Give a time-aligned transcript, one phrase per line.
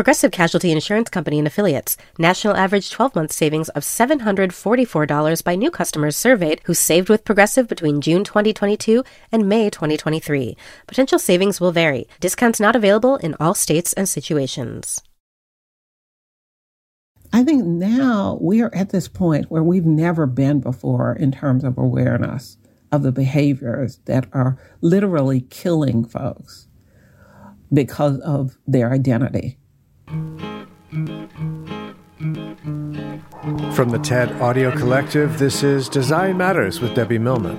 [0.00, 1.98] Progressive Casualty Insurance Company and Affiliates.
[2.18, 7.68] National average 12 month savings of $744 by new customers surveyed who saved with Progressive
[7.68, 10.56] between June 2022 and May 2023.
[10.86, 12.08] Potential savings will vary.
[12.18, 15.02] Discounts not available in all states and situations.
[17.30, 21.62] I think now we are at this point where we've never been before in terms
[21.62, 22.56] of awareness
[22.90, 26.68] of the behaviors that are literally killing folks
[27.70, 29.58] because of their identity.
[33.74, 37.56] From the TED Audio Collective, this is Design Matters with Debbie Millman.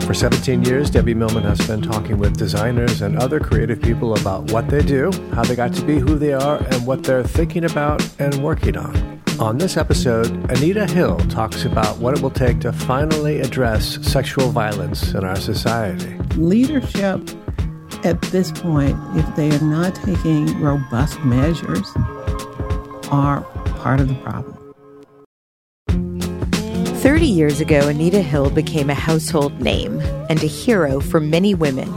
[0.00, 4.50] For 17 years, Debbie Millman has been talking with designers and other creative people about
[4.50, 7.64] what they do, how they got to be who they are, and what they're thinking
[7.64, 9.22] about and working on.
[9.38, 14.50] On this episode, Anita Hill talks about what it will take to finally address sexual
[14.50, 16.18] violence in our society.
[16.36, 17.28] Leadership
[18.04, 21.90] at this point, if they are not taking robust measures,
[23.10, 23.42] are
[23.80, 24.56] part of the problem.
[27.00, 31.88] 30 years ago, Anita Hill became a household name and a hero for many women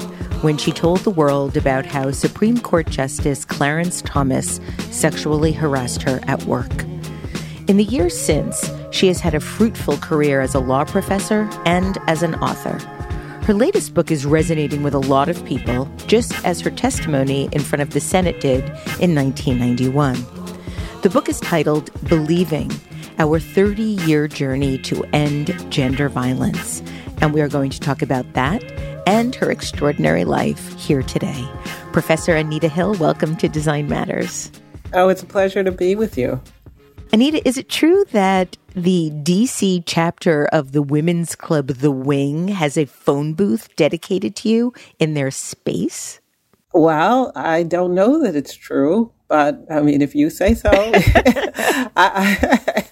[0.42, 4.60] when she told the world about how Supreme Court Justice Clarence Thomas
[4.92, 6.84] sexually harassed her at work.
[7.68, 11.98] In the years since, she has had a fruitful career as a law professor and
[12.08, 12.80] as an author.
[13.50, 17.62] Her latest book is resonating with a lot of people, just as her testimony in
[17.62, 18.64] front of the Senate did
[19.00, 20.24] in 1991.
[21.02, 22.72] The book is titled Believing
[23.18, 26.84] Our 30 Year Journey to End Gender Violence.
[27.22, 28.64] And we are going to talk about that
[29.08, 31.44] and her extraordinary life here today.
[31.92, 34.52] Professor Anita Hill, welcome to Design Matters.
[34.94, 36.40] Oh, it's a pleasure to be with you.
[37.12, 42.78] Anita, is it true that the DC chapter of the women's club, The Wing, has
[42.78, 46.20] a phone booth dedicated to you in their space?
[46.72, 50.70] Well, I don't know that it's true, but I mean, if you say so,
[51.96, 52.86] I,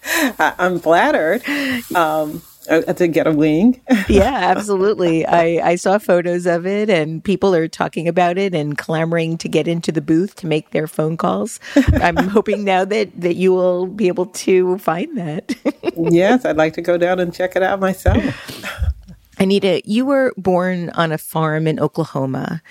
[0.57, 1.47] am flattered.
[1.93, 3.81] Um, to get a wing.
[4.09, 5.25] yeah, absolutely.
[5.25, 9.49] I, I saw photos of it and people are talking about it and clamoring to
[9.49, 11.59] get into the booth to make their phone calls.
[11.75, 15.55] I'm hoping now that, that you will be able to find that.
[15.97, 18.23] yes, I'd like to go down and check it out myself.
[19.39, 22.61] Anita, you were born on a farm in Oklahoma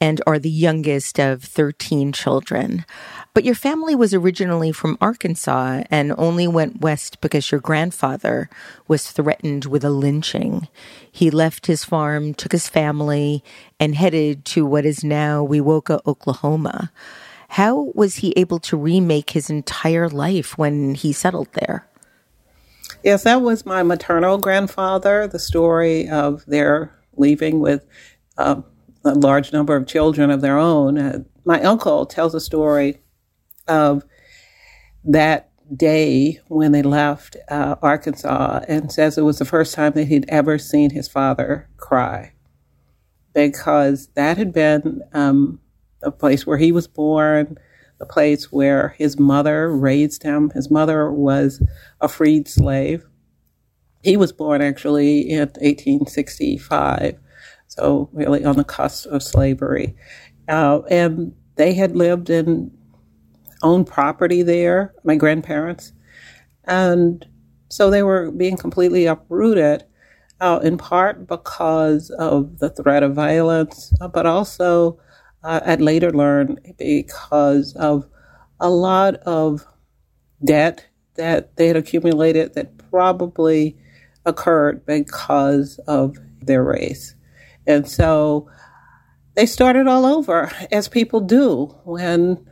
[0.00, 2.84] and are the youngest of 13 children.
[3.34, 8.50] But your family was originally from Arkansas and only went west because your grandfather
[8.88, 10.68] was threatened with a lynching.
[11.10, 13.42] He left his farm, took his family,
[13.80, 16.92] and headed to what is now Wewoka, Oklahoma.
[17.48, 21.86] How was he able to remake his entire life when he settled there?
[23.02, 27.86] Yes, that was my maternal grandfather, the story of their leaving with
[28.36, 28.60] uh,
[29.04, 30.98] a large number of children of their own.
[30.98, 33.01] Uh, my uncle tells a story
[33.72, 34.04] of
[35.04, 40.04] that day when they left uh, Arkansas and says it was the first time that
[40.04, 42.32] he'd ever seen his father cry
[43.34, 45.58] because that had been um,
[46.02, 47.56] the place where he was born,
[47.98, 50.50] the place where his mother raised him.
[50.50, 51.62] His mother was
[52.00, 53.06] a freed slave.
[54.02, 57.18] He was born actually in 1865
[57.74, 59.96] so really on the cusp of slavery.
[60.46, 62.70] Uh, and they had lived in
[63.62, 65.92] owned property there, my grandparents.
[66.64, 67.26] And
[67.68, 69.84] so they were being completely uprooted,
[70.40, 75.00] uh, in part because of the threat of violence, uh, but also
[75.42, 78.06] uh, I'd later learned because of
[78.60, 79.66] a lot of
[80.44, 83.76] debt that they had accumulated that probably
[84.24, 87.14] occurred because of their race.
[87.66, 88.48] And so
[89.34, 92.48] they started all over, as people do when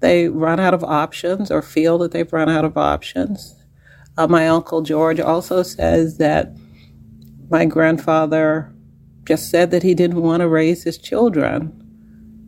[0.00, 3.54] they run out of options or feel that they've run out of options.
[4.16, 6.54] Uh, my uncle George also says that
[7.50, 8.72] my grandfather
[9.24, 11.80] just said that he didn't want to raise his children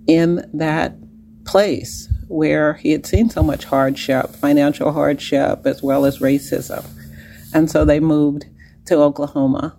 [0.06, 0.96] in that
[1.44, 6.84] place where he had seen so much hardship, financial hardship, as well as racism.
[7.54, 8.44] And so they moved
[8.86, 9.76] to Oklahoma.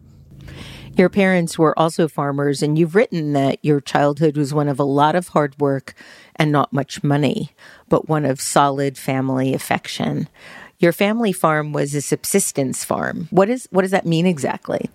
[0.96, 4.84] Your parents were also farmers, and you've written that your childhood was one of a
[4.84, 5.94] lot of hard work
[6.40, 7.52] and not much money,
[7.90, 10.28] but one of solid family affection.
[10.80, 13.28] Your family farm was a subsistence farm.
[13.32, 14.90] What is what does that mean exactly?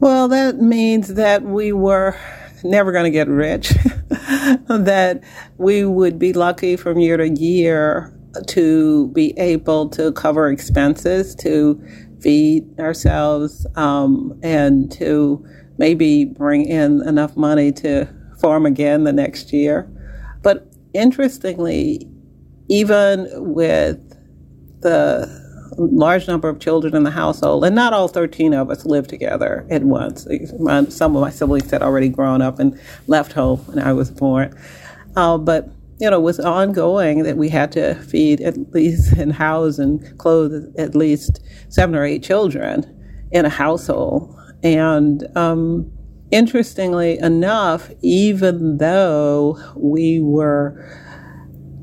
[0.00, 2.18] Well, that means that we were
[2.64, 3.68] never going to get rich,
[4.08, 5.20] that
[5.58, 8.16] we would be lucky from year to year
[8.46, 11.82] to be able to cover expenses, to
[12.20, 15.44] feed ourselves, um, and to
[15.78, 18.08] maybe bring in enough money to
[18.40, 19.90] farm again the next year.
[20.42, 22.08] But interestingly,
[22.68, 23.98] even with
[24.80, 25.40] the
[25.76, 29.66] large number of children in the household, and not all 13 of us lived together
[29.70, 30.26] at once.
[30.88, 34.56] Some of my siblings had already grown up and left home when I was born.
[35.16, 35.70] Uh, but
[36.00, 40.18] you know, it was ongoing that we had to feed at least and house and
[40.18, 44.36] clothe at least seven or eight children in a household.
[44.62, 45.92] And um,
[46.30, 50.86] interestingly enough, even though we were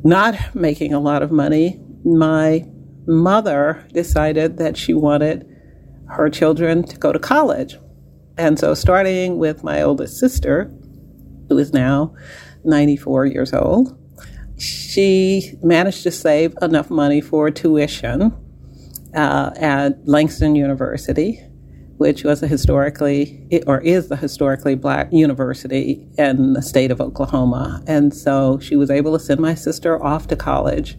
[0.04, 2.66] not making a lot of money, my
[3.06, 5.48] mother decided that she wanted
[6.10, 7.78] her children to go to college.
[8.38, 10.72] And so, starting with my oldest sister,
[11.50, 12.14] who is now
[12.64, 13.98] 94 years old,
[14.60, 18.36] she managed to save enough money for tuition
[19.16, 21.42] uh, at Langston University,
[21.98, 27.84] which was a historically, or is the historically black university in the state of Oklahoma.
[27.88, 30.98] And so she was able to send my sister off to college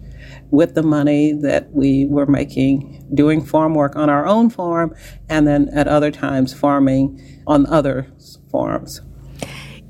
[0.50, 4.94] with the money that we were making doing farm work on our own farm
[5.28, 8.06] and then at other times farming on other
[8.50, 9.00] farms.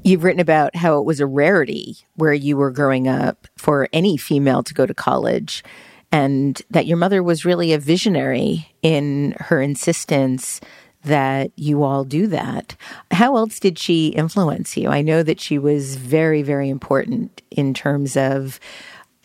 [0.04, 4.16] You've written about how it was a rarity where you were growing up for any
[4.16, 5.62] female to go to college
[6.10, 10.60] and that your mother was really a visionary in her insistence
[11.04, 12.76] that you all do that.
[13.10, 14.88] How else did she influence you?
[14.88, 18.60] I know that she was very, very important in terms of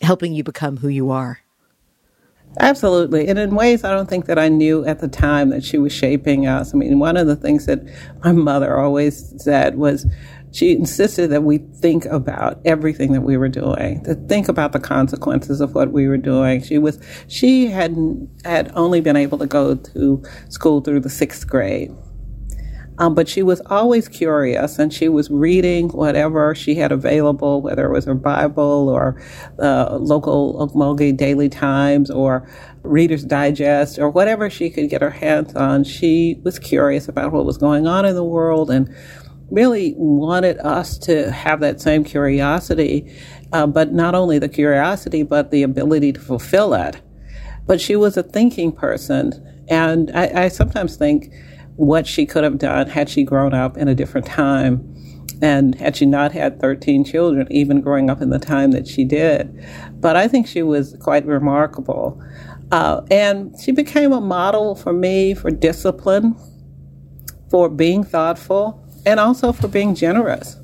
[0.00, 1.40] helping you become who you are.
[2.60, 3.26] Absolutely.
[3.28, 5.92] And in ways I don't think that I knew at the time that she was
[5.92, 6.72] shaping us.
[6.72, 7.80] I mean, one of the things that
[8.24, 10.06] my mother always said was
[10.52, 14.78] she insisted that we think about everything that we were doing, to think about the
[14.78, 16.62] consequences of what we were doing.
[16.62, 17.96] She was she had
[18.44, 21.90] had only been able to go to school through the sixth grade.
[22.98, 27.86] Um, but she was always curious and she was reading whatever she had available, whether
[27.86, 29.20] it was her Bible or
[29.58, 32.48] uh, local Okmulgee Daily Times or
[32.82, 35.82] Reader's Digest or whatever she could get her hands on.
[35.82, 38.94] She was curious about what was going on in the world and
[39.50, 43.12] really wanted us to have that same curiosity,
[43.52, 47.00] uh, but not only the curiosity, but the ability to fulfill it.
[47.66, 49.32] But she was a thinking person.
[49.68, 51.32] And I, I sometimes think,
[51.76, 54.94] what she could have done had she grown up in a different time
[55.42, 59.04] and had she not had 13 children, even growing up in the time that she
[59.04, 59.64] did.
[60.00, 62.22] But I think she was quite remarkable.
[62.70, 66.36] Uh, and she became a model for me for discipline,
[67.50, 70.56] for being thoughtful, and also for being generous.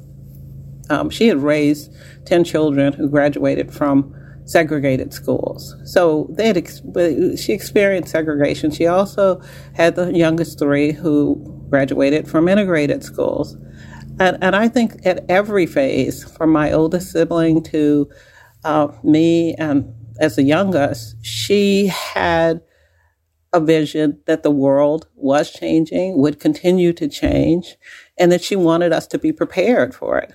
[0.88, 1.92] Um, she had raised
[2.26, 4.14] 10 children who graduated from
[4.50, 5.76] segregated schools.
[5.84, 6.82] So they had ex-
[7.40, 8.72] she experienced segregation.
[8.72, 9.40] She also
[9.74, 13.56] had the youngest three who graduated from integrated schools.
[14.18, 18.10] And, and I think at every phase, from my oldest sibling to
[18.64, 22.60] uh, me and as the youngest, she had
[23.52, 27.76] a vision that the world was changing, would continue to change,
[28.18, 30.34] and that she wanted us to be prepared for it.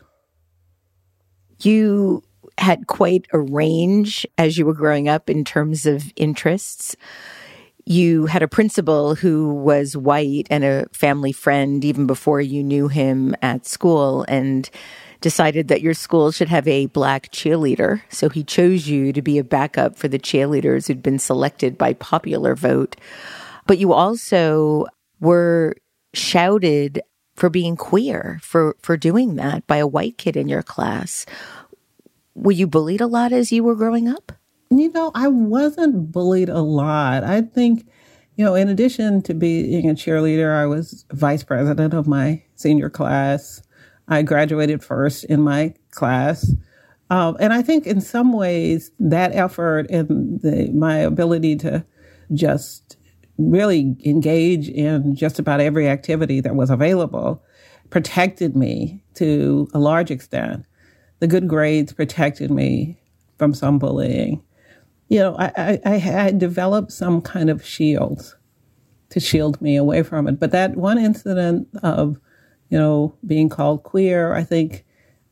[1.60, 2.24] You
[2.58, 6.96] had quite a range as you were growing up in terms of interests.
[7.86, 12.88] You had a principal who was white and a family friend even before you knew
[12.88, 14.70] him at school and
[15.22, 18.02] decided that your school should have a black cheerleader.
[18.10, 21.94] So he chose you to be a backup for the cheerleaders who'd been selected by
[21.94, 22.96] popular vote.
[23.68, 24.86] But you also
[25.20, 25.76] were
[26.14, 27.02] shouted
[27.36, 31.26] for being queer, for, for doing that by a white kid in your class.
[32.36, 34.34] Were you bullied a lot as you were growing up?
[34.70, 37.24] You know, I wasn't bullied a lot.
[37.24, 37.88] I think,
[38.36, 42.90] you know, in addition to being a cheerleader, I was vice president of my senior
[42.90, 43.64] class.
[44.08, 46.54] I graduated first in my class.
[47.10, 51.86] Um, and I think in some ways that effort and the, my ability to
[52.34, 52.98] just
[53.38, 57.44] really engage in just about every activity that was available
[57.90, 60.66] protected me to a large extent.
[61.20, 62.98] The good grades protected me
[63.38, 64.44] from some bullying.
[65.08, 68.36] You know, I, I, I had developed some kind of shield
[69.10, 70.40] to shield me away from it.
[70.40, 72.20] But that one incident of,
[72.70, 74.86] you know, being called queer, I think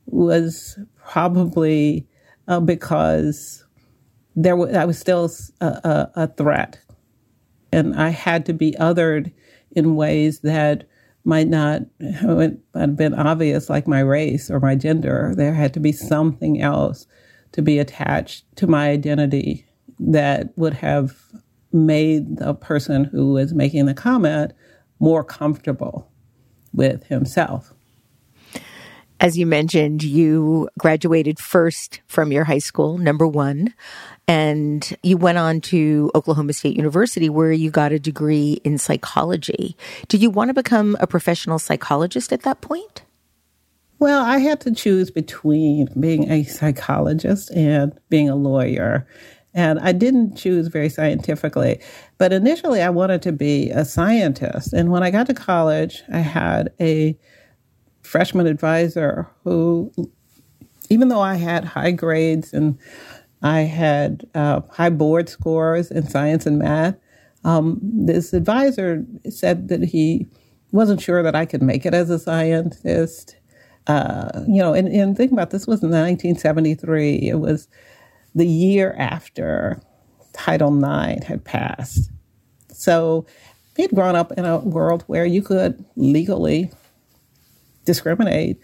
[0.05, 2.07] was probably
[2.47, 3.65] uh, because
[4.35, 6.79] there was, I was still a, a, a threat
[7.71, 9.31] and I had to be othered
[9.71, 10.85] in ways that
[11.25, 15.33] might not have been obvious, like my race or my gender.
[15.35, 17.07] There had to be something else
[17.53, 19.65] to be attached to my identity
[19.99, 21.15] that would have
[21.71, 24.53] made the person who was making the comment
[24.99, 26.11] more comfortable
[26.73, 27.73] with himself.
[29.19, 33.73] As you mentioned, you graduated first from your high school, number one,
[34.27, 39.75] and you went on to Oklahoma State University where you got a degree in psychology.
[40.07, 43.03] Did you want to become a professional psychologist at that point?
[43.99, 49.07] Well, I had to choose between being a psychologist and being a lawyer.
[49.53, 51.79] And I didn't choose very scientifically.
[52.17, 54.73] But initially, I wanted to be a scientist.
[54.73, 57.17] And when I got to college, I had a
[58.01, 59.91] freshman advisor who,
[60.89, 62.77] even though I had high grades and
[63.43, 66.95] I had uh, high board scores in science and math,
[67.43, 70.27] um, this advisor said that he
[70.71, 73.35] wasn't sure that I could make it as a scientist.
[73.87, 77.29] Uh, you know, and, and think about this was in 1973.
[77.29, 77.67] It was
[78.33, 79.81] the year after
[80.31, 82.09] Title IX had passed.
[82.71, 83.25] So
[83.75, 86.71] he had grown up in a world where you could legally
[87.85, 88.57] discriminate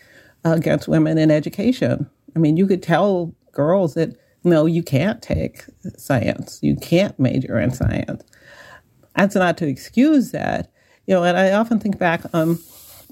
[0.45, 2.09] against women in education.
[2.35, 5.65] I mean, you could tell girls that no, you can't take
[5.97, 8.23] science, you can't major in science.
[9.15, 10.71] That's not to excuse that,
[11.07, 11.23] you know.
[11.23, 12.59] And I often think back on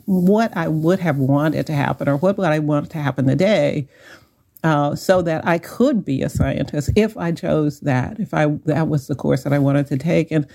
[0.06, 3.88] what I would have wanted to happen, or what would I want to happen today,
[4.64, 8.88] uh, so that I could be a scientist if I chose that, if I that
[8.88, 10.48] was the course that I wanted to take, and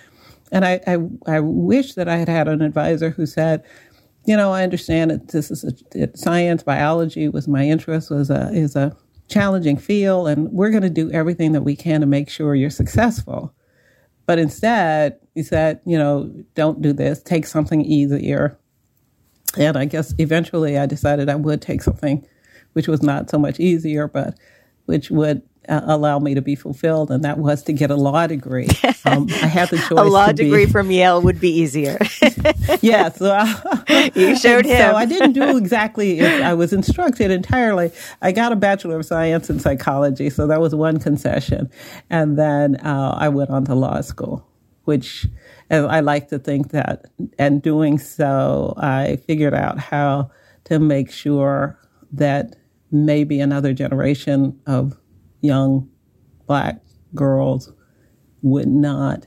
[0.51, 3.63] and I I, I wish that I had had an advisor who said,
[4.25, 8.51] you know, I understand that this is a, science, biology was my interest, was a
[8.53, 8.97] is a
[9.33, 12.71] challenging field, and we're going to do everything that we can to make sure you're
[12.71, 13.55] successful.
[14.27, 17.23] But instead, he said, you know, don't do this.
[17.23, 18.59] Take something easier.
[19.59, 22.27] And I guess eventually, I decided I would take something
[22.75, 24.39] which was not so much easier, but
[24.87, 28.27] which would uh, allow me to be fulfilled, and that was to get a law
[28.27, 28.69] degree.
[29.05, 29.99] Um, I had the choice.
[29.99, 31.99] a law degree be, from Yale would be easier.
[32.83, 34.79] yeah, so I, you showed him.
[34.79, 37.91] So I didn't do exactly as I was instructed entirely.
[38.23, 41.69] I got a bachelor of science in psychology, so that was one concession,
[42.11, 44.47] and then uh, I went on to law school,
[44.85, 45.27] which.
[45.71, 47.07] I like to think that,
[47.39, 50.31] and doing so, I figured out how
[50.65, 51.79] to make sure
[52.13, 52.57] that
[52.91, 54.99] maybe another generation of
[55.43, 55.91] young
[56.47, 56.81] black
[57.15, 57.73] girls
[58.41, 59.27] would not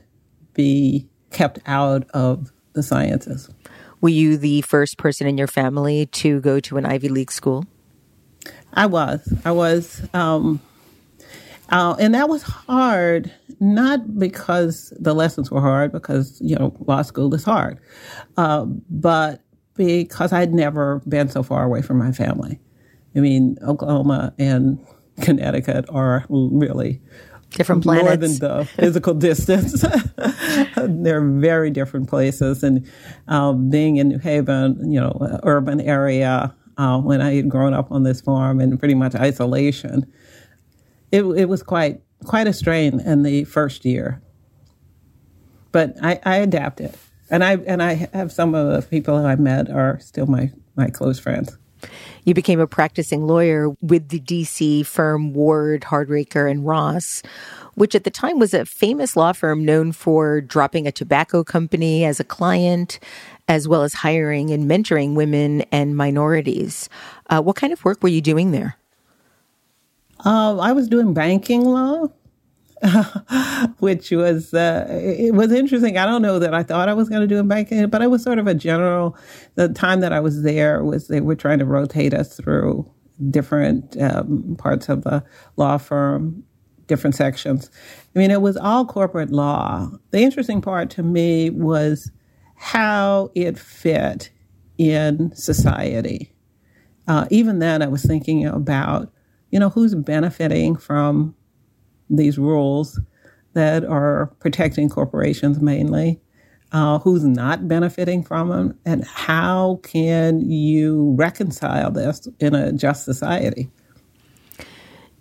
[0.54, 3.48] be kept out of the sciences.
[4.00, 7.64] Were you the first person in your family to go to an Ivy League school?
[8.72, 9.32] I was.
[9.44, 10.06] I was.
[10.12, 10.60] Um,
[11.70, 17.02] uh, and that was hard, not because the lessons were hard, because, you know, law
[17.02, 17.80] school is hard,
[18.36, 19.42] uh, but
[19.74, 22.60] because I'd never been so far away from my family.
[23.16, 24.78] I mean, Oklahoma and
[25.20, 27.00] Connecticut are really
[27.50, 28.06] different planets.
[28.06, 29.84] More than the physical distance.
[30.76, 32.62] They're very different places.
[32.62, 32.88] And
[33.28, 37.90] um, being in New Haven, you know, urban area, uh, when I had grown up
[37.90, 40.12] on this farm in pretty much isolation,
[41.12, 44.22] it, it was quite quite a strain in the first year.
[45.72, 46.94] But I, I adapted,
[47.30, 50.50] and I and I have some of the people who I met are still my
[50.74, 51.56] my close friends.
[52.24, 57.22] You became a practicing lawyer with the DC firm Wald, Harkrader, and Ross,
[57.74, 62.04] which at the time was a famous law firm known for dropping a tobacco company
[62.04, 62.98] as a client,
[63.48, 66.88] as well as hiring and mentoring women and minorities.
[67.28, 68.76] Uh, what kind of work were you doing there?
[70.24, 72.08] Uh, I was doing banking law.
[73.78, 75.96] which was uh, it was interesting.
[75.96, 78.10] I don't know that I thought I was going to do a banking, but it
[78.10, 79.16] was sort of a general.
[79.54, 82.90] The time that I was there was they were trying to rotate us through
[83.30, 85.24] different um, parts of the
[85.56, 86.44] law firm,
[86.86, 87.70] different sections.
[88.14, 89.90] I mean, it was all corporate law.
[90.10, 92.10] The interesting part to me was
[92.56, 94.30] how it fit
[94.76, 96.34] in society.
[97.08, 99.12] Uh, even then, I was thinking about,
[99.50, 101.34] you know, who's benefiting from
[102.10, 103.00] these rules
[103.54, 106.20] that are protecting corporations mainly,
[106.72, 113.04] uh, who's not benefiting from them, and how can you reconcile this in a just
[113.04, 113.70] society?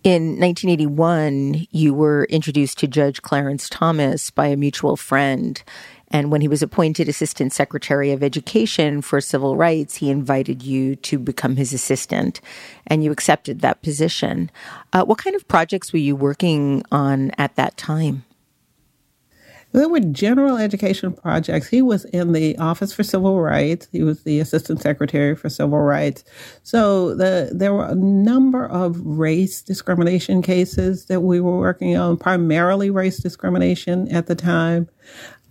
[0.03, 5.63] In 1981, you were introduced to Judge Clarence Thomas by a mutual friend.
[6.11, 10.95] And when he was appointed Assistant Secretary of Education for Civil Rights, he invited you
[10.97, 12.41] to become his assistant,
[12.87, 14.51] and you accepted that position.
[14.93, 18.23] Uh, what kind of projects were you working on at that time?
[19.75, 21.67] There were general education projects.
[21.67, 23.89] He was in the Office for Civil Rights.
[23.91, 26.23] He was the Assistant Secretary for Civil Rights.
[26.63, 32.15] So the, there were a number of race discrimination cases that we were working on,
[32.15, 34.87] primarily race discrimination at the time.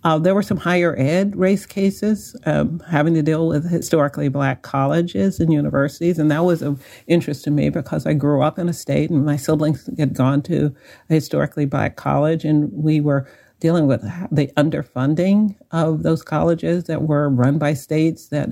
[0.05, 4.61] Uh, there were some higher ed race cases um, having to deal with historically black
[4.61, 8.69] colleges and universities, and that was of interest to me because I grew up in
[8.69, 10.75] a state and my siblings had gone to
[11.09, 13.27] a historically black college, and we were
[13.59, 18.49] dealing with the underfunding of those colleges that were run by states that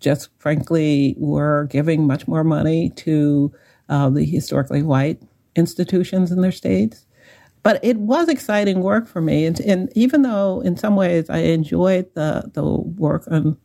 [0.00, 3.52] just frankly were giving much more money to
[3.88, 5.22] uh, the historically white
[5.54, 7.05] institutions in their states.
[7.66, 11.38] But it was exciting work for me, and, and even though in some ways I
[11.38, 13.56] enjoyed the the work on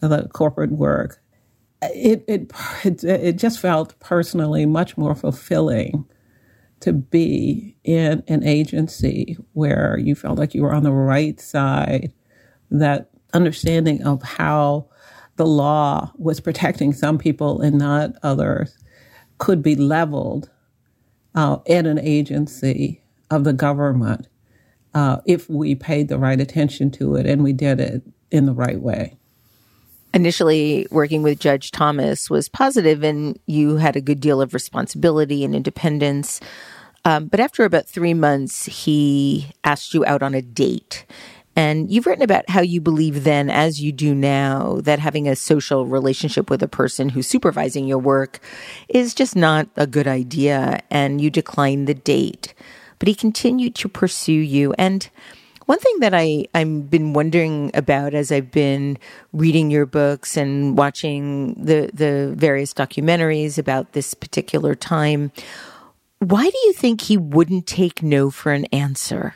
[0.00, 1.20] the corporate work,
[1.82, 2.50] it it
[2.82, 6.06] it, it just felt personally much more fulfilling
[6.80, 12.14] to be in an agency where you felt like you were on the right side,
[12.70, 14.88] that understanding of how
[15.36, 18.78] the law was protecting some people and not others
[19.36, 20.48] could be leveled
[21.34, 24.28] uh, in an agency of the government
[24.94, 28.54] uh, if we paid the right attention to it and we did it in the
[28.54, 29.16] right way.
[30.14, 35.44] Initially, working with Judge Thomas was positive, and you had a good deal of responsibility
[35.44, 36.40] and independence.
[37.04, 41.04] Um, but after about three months, he asked you out on a date.
[41.54, 45.36] And you've written about how you believe then, as you do now, that having a
[45.36, 48.40] social relationship with a person who's supervising your work
[48.88, 52.54] is just not a good idea, and you declined the date
[52.98, 54.74] but he continued to pursue you.
[54.78, 55.08] And
[55.66, 58.98] one thing that I, I've been wondering about as I've been
[59.32, 65.32] reading your books and watching the, the various documentaries about this particular time,
[66.20, 69.34] why do you think he wouldn't take no for an answer?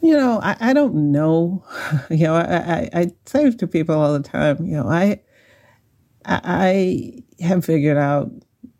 [0.00, 1.64] You know, I, I don't know.
[2.10, 5.20] You know, I, I, I say to people all the time, you know, I
[6.24, 8.30] I have figured out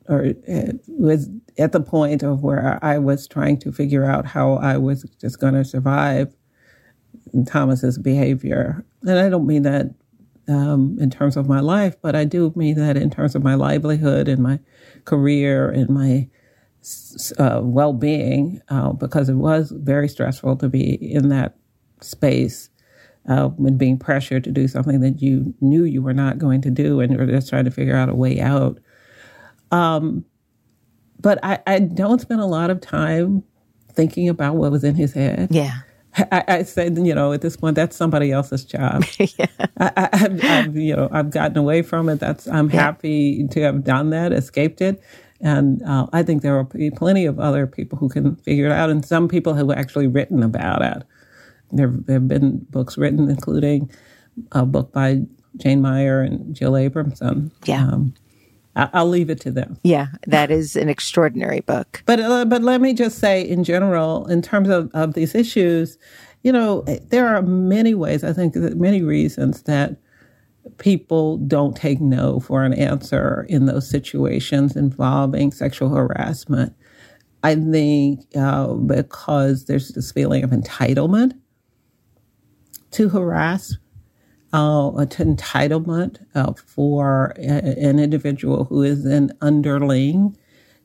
[0.09, 4.55] or uh, was at the point of where I was trying to figure out how
[4.55, 6.35] I was just going to survive
[7.47, 8.85] Thomas's behavior.
[9.03, 9.95] And I don't mean that
[10.49, 13.55] um, in terms of my life, but I do mean that in terms of my
[13.55, 14.59] livelihood and my
[15.05, 16.29] career and my
[17.39, 21.57] uh, well being, uh, because it was very stressful to be in that
[22.01, 22.71] space
[23.29, 26.71] uh, when being pressured to do something that you knew you were not going to
[26.71, 28.79] do and you're just trying to figure out a way out.
[29.71, 30.25] Um,
[31.21, 33.43] but I, I don't spend a lot of time
[33.93, 35.49] thinking about what was in his head.
[35.51, 35.81] Yeah.
[36.33, 39.05] I, I say, you know, at this point, that's somebody else's job.
[39.19, 39.47] yeah.
[39.79, 42.19] I, have you know, I've gotten away from it.
[42.21, 42.83] That's I'm yeah.
[42.83, 45.03] happy to have done that, escaped it,
[45.41, 48.73] and uh, I think there will be plenty of other people who can figure it
[48.73, 51.05] out, and some people have actually written about it.
[51.71, 53.91] There, there have been books written, including
[54.53, 55.23] a book by
[55.57, 57.51] Jane Mayer and Jill Abramson.
[57.65, 57.83] Yeah.
[57.83, 58.15] Um,
[58.79, 59.79] I'll leave it to them.
[59.83, 62.03] Yeah, that is an extraordinary book.
[62.07, 65.99] But uh, but let me just say, in general, in terms of, of these issues,
[66.43, 68.25] you know, there are many ways.
[68.25, 69.97] I think many reasons that
[70.79, 76.75] people don't take no for an answer in those situations involving sexual harassment.
[77.43, 81.33] I think uh, because there's this feeling of entitlement
[82.93, 83.77] to harass
[84.53, 90.37] uh, entitlement uh, for a, an individual who is an underling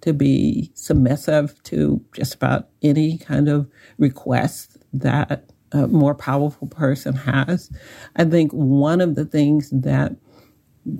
[0.01, 7.15] to be submissive to just about any kind of request that a more powerful person
[7.15, 7.71] has.
[8.17, 10.15] I think one of the things that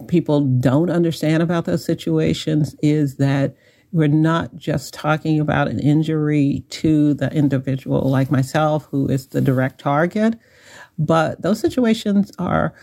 [0.08, 3.56] people don't understand about those situations is that
[3.92, 9.42] we're not just talking about an injury to the individual, like myself, who is the
[9.42, 10.36] direct target,
[10.98, 12.74] but those situations are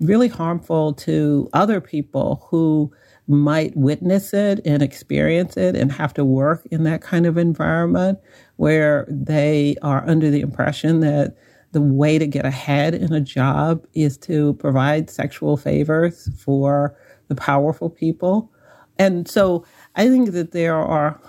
[0.00, 2.92] really harmful to other people who
[3.26, 8.18] might witness it and experience it and have to work in that kind of environment
[8.56, 11.36] where they are under the impression that
[11.72, 16.96] the way to get ahead in a job is to provide sexual favors for
[17.28, 18.50] the powerful people.
[18.98, 21.20] And so I think that there are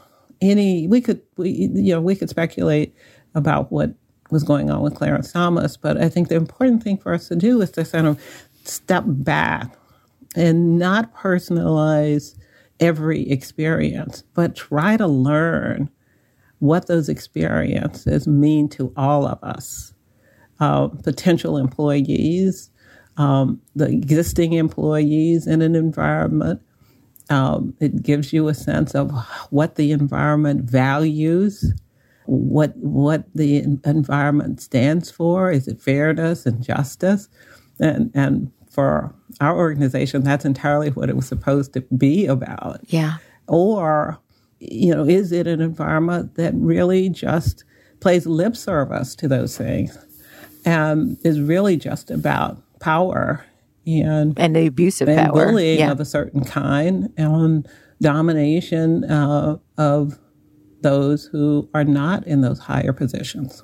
[0.41, 2.95] any, we could, we, you know, we could speculate
[3.36, 3.93] about what
[4.32, 7.36] was going on with Clarence Thomas, but I think the important thing for us to
[7.36, 8.22] do is to kind of
[8.63, 9.76] step back
[10.36, 12.36] and not personalize
[12.80, 15.89] every experience, but try to learn
[16.60, 19.94] what those experiences mean to all of us,
[20.60, 22.70] uh, potential employees,
[23.18, 26.62] um, the existing employees in an environment.
[27.30, 29.12] Um, it gives you a sense of
[29.52, 31.74] what the environment values,
[32.30, 35.52] what what the environment stands for.
[35.52, 37.28] Is it fairness and justice?
[37.80, 42.82] And and for our organization, that's entirely what it was supposed to be about.
[42.88, 43.18] Yeah.
[43.48, 44.20] Or,
[44.60, 47.63] you know, is it an environment that really just
[48.00, 49.98] plays lip service to those things
[50.65, 53.44] and is really just about power
[53.88, 55.92] and and the abuse of and power, bullying yeah.
[55.92, 57.68] of a certain kind, and
[58.02, 60.20] domination uh, of
[60.82, 63.63] those who are not in those higher positions.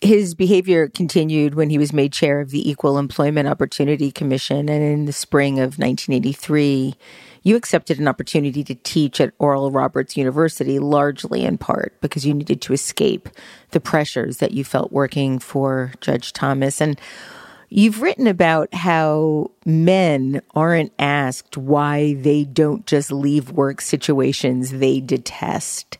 [0.00, 4.68] His behavior continued when he was made chair of the Equal Employment Opportunity Commission.
[4.68, 6.96] And in the spring of 1983,
[7.44, 12.34] you accepted an opportunity to teach at Oral Roberts University, largely in part because you
[12.34, 13.28] needed to escape
[13.70, 16.80] the pressures that you felt working for Judge Thomas.
[16.80, 17.00] And
[17.74, 25.00] You've written about how men aren't asked why they don't just leave work situations they
[25.00, 25.96] detest.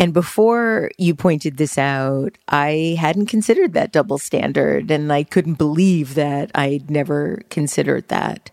[0.00, 5.58] And before you pointed this out, I hadn't considered that double standard, and I couldn't
[5.58, 8.50] believe that I'd never considered that.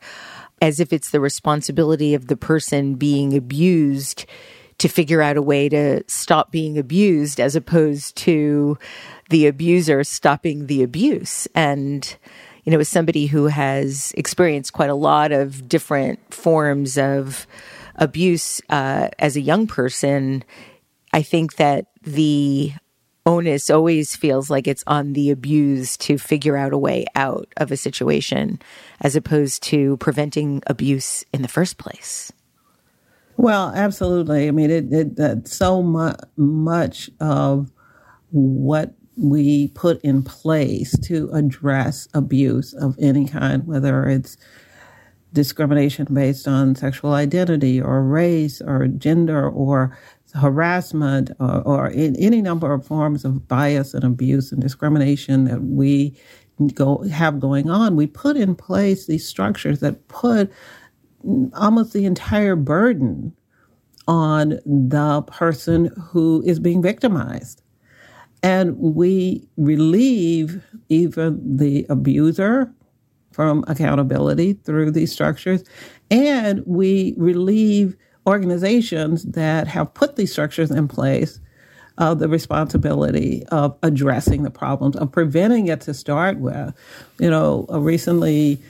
[0.61, 4.25] As if it's the responsibility of the person being abused
[4.79, 8.77] to figure out a way to stop being abused as opposed to
[9.29, 11.47] the abuser stopping the abuse.
[11.55, 12.13] And,
[12.65, 17.47] you know, as somebody who has experienced quite a lot of different forms of
[17.95, 20.43] abuse uh, as a young person,
[21.13, 22.73] I think that the
[23.25, 27.71] onus always feels like it's on the abused to figure out a way out of
[27.71, 28.59] a situation
[29.01, 32.31] as opposed to preventing abuse in the first place.
[33.35, 34.47] Well, absolutely.
[34.47, 37.71] I mean, it, it, so mu- much of
[38.31, 44.37] what we put in place to address abuse of any kind, whether it's
[45.33, 49.97] discrimination based on sexual identity or race or gender or
[50.37, 55.63] harassment or, or in any number of forms of bias and abuse and discrimination that
[55.63, 56.17] we
[56.73, 60.51] go have going on, we put in place these structures that put
[61.53, 63.33] almost the entire burden
[64.07, 67.61] on the person who is being victimized.
[68.43, 72.71] And we relieve even the abuser
[73.31, 75.63] from accountability through these structures.
[76.09, 77.95] And we relieve
[78.27, 81.39] organizations that have put these structures in place
[81.97, 86.73] of the responsibility of addressing the problems, of preventing it to start with.
[87.19, 88.61] You know, recently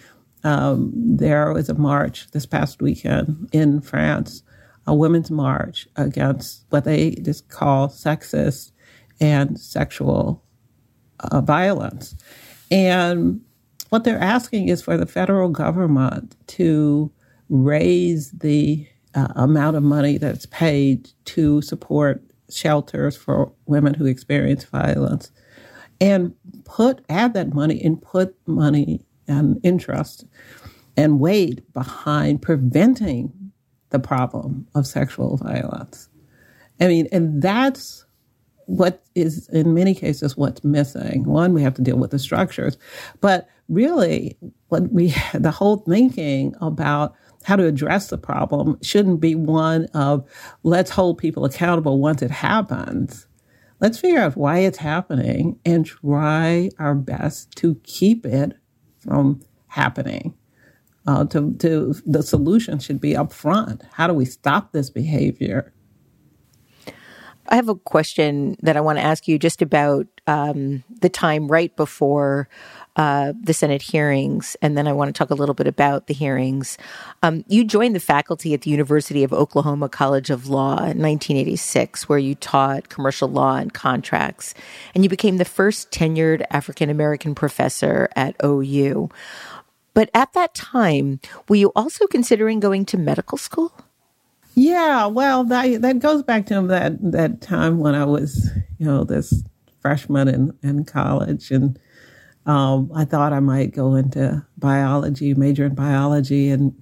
[0.43, 4.43] um, there was a march this past weekend in France,
[4.85, 8.71] a women's march against what they just call sexist
[9.19, 10.43] and sexual
[11.19, 12.15] uh, violence.
[12.69, 13.41] And
[13.89, 17.11] what they're asking is for the federal government to
[17.49, 18.87] raise the
[19.17, 25.31] uh, amount of money that's paid to support shelters for women who experience violence
[25.99, 26.33] and
[26.65, 30.25] put add that money and put money and interest
[30.95, 33.51] and weight behind preventing
[33.89, 36.09] the problem of sexual violence.
[36.79, 38.05] I mean, and that's
[38.67, 41.23] what is in many cases what's missing.
[41.23, 42.77] One, we have to deal with the structures,
[43.19, 49.35] but really, what we the whole thinking about how to address the problem shouldn't be
[49.35, 50.27] one of
[50.63, 53.27] let's hold people accountable once it happens.
[53.79, 58.53] Let's figure out why it's happening and try our best to keep it
[58.97, 60.33] from happening.
[61.05, 63.81] Uh, to, to the solution should be up front.
[63.93, 65.73] How do we stop this behavior?
[67.49, 71.47] I have a question that I want to ask you just about um, the time
[71.47, 72.49] right before
[72.97, 76.15] uh, the Senate hearings, and then I want to talk a little bit about the
[76.15, 76.79] hearings.
[77.21, 82.09] Um, you joined the faculty at the University of Oklahoma College of Law in 1986,
[82.09, 84.55] where you taught commercial law and contracts,
[84.95, 89.09] and you became the first tenured African American professor at OU.
[89.93, 93.73] But at that time, were you also considering going to medical school?
[94.55, 99.03] Yeah, well, that that goes back to that that time when I was, you know,
[99.03, 99.43] this
[99.81, 101.77] freshman in, in college, and
[102.47, 106.73] um, I thought I might go into biology, major in biology, and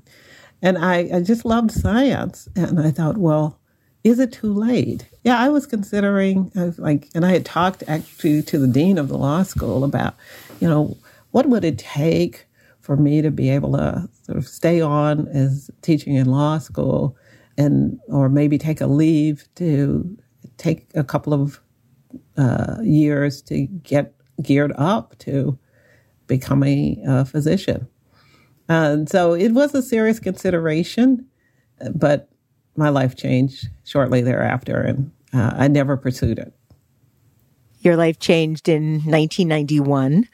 [0.61, 3.59] and I, I just loved science, and I thought, well,
[4.03, 5.09] is it too late?
[5.23, 8.99] Yeah, I was considering, I was like, and I had talked actually to the dean
[8.99, 10.15] of the law school about,
[10.59, 10.95] you know,
[11.31, 12.45] what would it take
[12.79, 17.17] for me to be able to sort of stay on as teaching in law school
[17.57, 20.17] and or maybe take a leave to
[20.57, 21.59] take a couple of
[22.37, 25.57] uh, years to get geared up to
[26.27, 27.87] becoming a physician.
[28.67, 31.27] And so it was a serious consideration,
[31.93, 32.29] but
[32.75, 36.53] my life changed shortly thereafter, and uh, I never pursued it.
[37.79, 40.27] Your life changed in 1991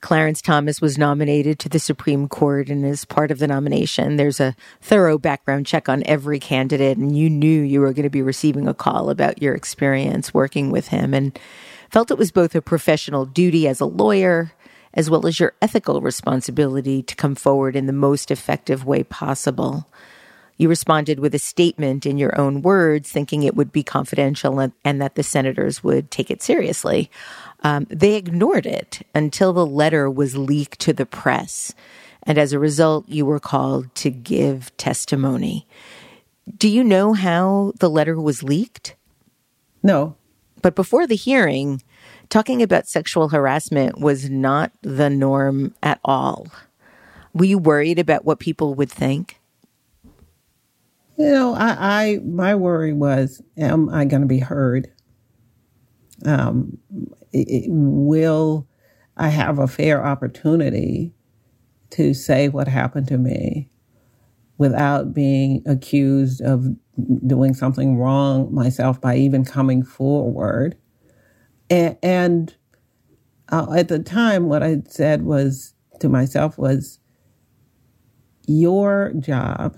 [0.00, 4.40] Clarence Thomas was nominated to the Supreme Court, and as part of the nomination, there's
[4.40, 8.22] a thorough background check on every candidate, and you knew you were going to be
[8.22, 11.38] receiving a call about your experience working with him, and
[11.90, 14.52] felt it was both a professional duty as a lawyer
[14.96, 19.86] as well as your ethical responsibility to come forward in the most effective way possible.
[20.56, 24.72] You responded with a statement in your own words, thinking it would be confidential and,
[24.86, 27.10] and that the senators would take it seriously.
[27.62, 31.74] Um, they ignored it until the letter was leaked to the press.
[32.22, 35.68] And as a result, you were called to give testimony.
[36.56, 38.96] Do you know how the letter was leaked?
[39.82, 40.16] No.
[40.62, 41.82] But before the hearing,
[42.28, 46.48] talking about sexual harassment was not the norm at all.
[47.34, 49.40] Were you worried about what people would think?
[51.18, 54.90] You know, I, I my worry was, am I going to be heard?
[56.24, 56.78] Um,
[57.32, 58.66] it, will
[59.16, 61.12] I have a fair opportunity
[61.90, 63.70] to say what happened to me
[64.58, 66.66] without being accused of
[67.26, 70.76] doing something wrong myself by even coming forward.
[71.68, 72.56] And, and
[73.50, 76.98] uh, at the time, what I said was to myself was,
[78.46, 79.76] your job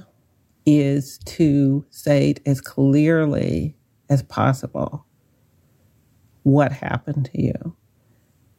[0.67, 3.77] is to say it as clearly
[4.11, 5.07] as possible
[6.43, 7.77] what happened to you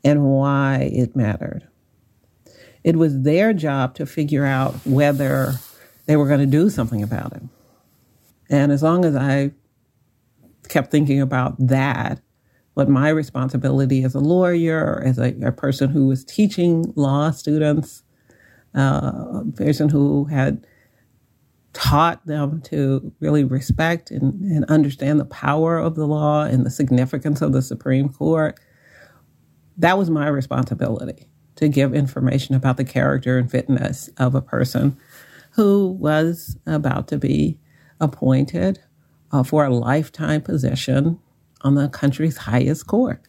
[0.04, 1.68] and why it mattered.
[2.84, 5.54] It was their job to figure out whether
[6.10, 7.44] they were going to do something about it.
[8.50, 9.52] And as long as I
[10.68, 12.20] kept thinking about that,
[12.74, 18.02] what my responsibility as a lawyer, as a, a person who was teaching law students,
[18.76, 20.66] uh, a person who had
[21.74, 26.72] taught them to really respect and, and understand the power of the law and the
[26.72, 28.60] significance of the Supreme Court.
[29.78, 34.98] That was my responsibility to give information about the character and fitness of a person
[35.52, 37.58] who was about to be
[38.00, 38.80] appointed
[39.32, 41.20] uh, for a lifetime position
[41.62, 43.22] on the country's highest court.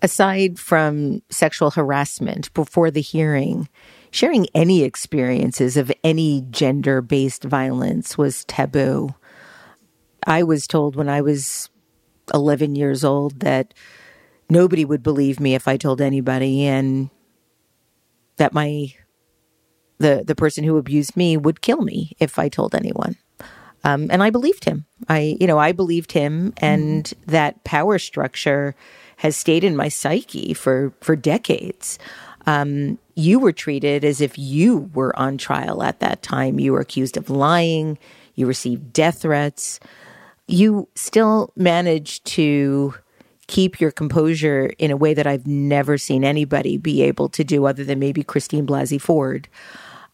[0.00, 3.68] Aside from sexual harassment before the hearing,
[4.10, 9.14] sharing any experiences of any gender based violence was taboo.
[10.26, 11.70] I was told when I was
[12.34, 13.74] 11 years old that
[14.50, 17.10] nobody would believe me if I told anybody and
[18.36, 18.92] that my
[20.02, 23.16] the the person who abused me would kill me if I told anyone.
[23.84, 24.84] Um, and I believed him.
[25.08, 27.14] I, you know, I believed him, and mm.
[27.26, 28.76] that power structure
[29.16, 31.98] has stayed in my psyche for for decades
[32.46, 36.58] um, you were treated as if you were on trial at that time.
[36.58, 37.98] You were accused of lying.
[38.34, 39.78] You received death threats.
[40.48, 42.94] You still managed to
[43.46, 47.66] keep your composure in a way that I've never seen anybody be able to do
[47.66, 49.48] other than maybe Christine Blasey Ford.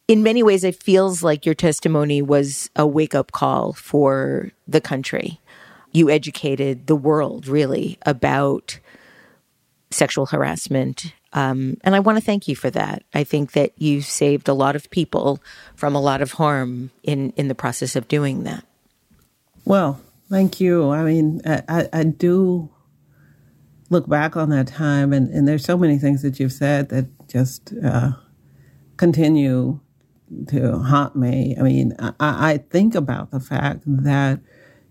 [0.08, 4.80] In many ways, it feels like your testimony was a wake up call for the
[4.80, 5.38] country.
[5.92, 8.78] You educated the world really about
[9.90, 13.02] sexual harassment um, and I want to thank you for that.
[13.14, 15.42] I think that you saved a lot of people
[15.74, 18.64] from a lot of harm in, in the process of doing that.
[19.64, 20.90] Well, thank you.
[20.90, 22.70] I mean, I, I do
[23.90, 27.28] look back on that time, and, and there's so many things that you've said that
[27.28, 28.12] just uh,
[28.96, 29.80] continue
[30.48, 31.56] to haunt me.
[31.58, 34.40] I mean, I, I think about the fact that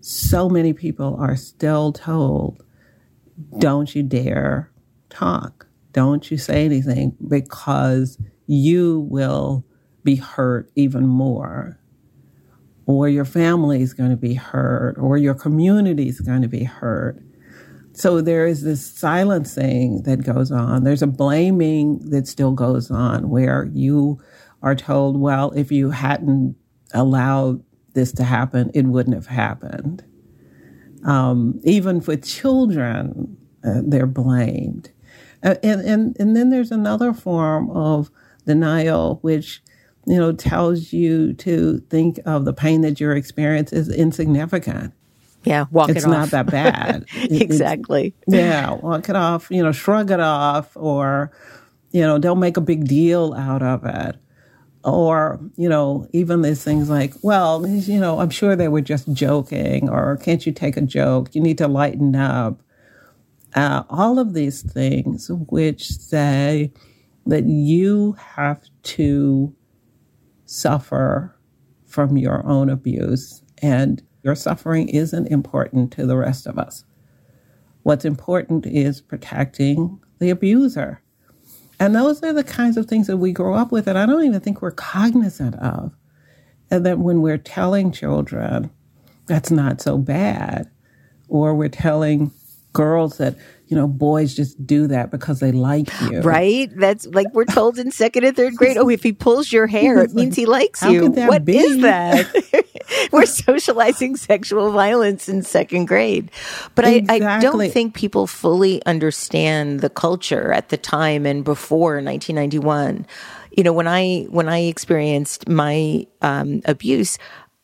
[0.00, 2.64] so many people are still told,
[3.58, 4.70] don't you dare
[5.08, 9.64] talk don't you say anything because you will
[10.04, 11.78] be hurt even more
[12.86, 16.64] or your family is going to be hurt or your community is going to be
[16.64, 17.20] hurt
[17.92, 20.84] so there is this silencing that goes on.
[20.84, 24.20] There's a blaming that still goes on where you
[24.62, 26.56] are told, well, if you hadn't
[26.92, 27.62] allowed
[27.94, 30.04] this to happen, it wouldn't have happened.
[31.04, 34.90] Um, even for children, uh, they're blamed.
[35.42, 38.10] Uh, and, and, and then there's another form of
[38.46, 39.62] denial, which,
[40.06, 44.92] you know, tells you to think of the pain that you're experiencing as insignificant.
[45.44, 46.10] Yeah, walk it's it off.
[46.10, 47.04] not that bad.
[47.14, 48.14] exactly.
[48.26, 51.30] yeah, walk it off, you know, shrug it off or,
[51.92, 54.16] you know, don't make a big deal out of it.
[54.84, 59.12] Or, you know, even these things like, well, you know, I'm sure they were just
[59.12, 61.34] joking, or can't you take a joke?
[61.34, 62.62] You need to lighten up.
[63.54, 66.72] Uh, all of these things which say
[67.26, 69.54] that you have to
[70.44, 71.36] suffer
[71.86, 76.84] from your own abuse and your suffering isn't important to the rest of us.
[77.82, 81.02] What's important is protecting the abuser.
[81.80, 84.24] And those are the kinds of things that we grow up with, and I don't
[84.24, 85.92] even think we're cognizant of.
[86.70, 88.70] And that when we're telling children
[89.26, 90.70] that's not so bad,
[91.28, 92.30] or we're telling
[92.78, 93.34] girls that
[93.68, 96.20] you know, boys just do that because they like you.
[96.20, 96.70] Right?
[96.74, 98.78] That's like we're told in second and third grade.
[98.78, 101.10] Oh, if he pulls your hair, it means he likes How you.
[101.10, 101.58] That what be?
[101.58, 102.64] is that?
[103.12, 106.30] we're socializing sexual violence in second grade.
[106.74, 107.26] But exactly.
[107.26, 113.06] I, I don't think people fully understand the culture at the time and before 1991.
[113.54, 117.18] You know, when I when I experienced my um, abuse,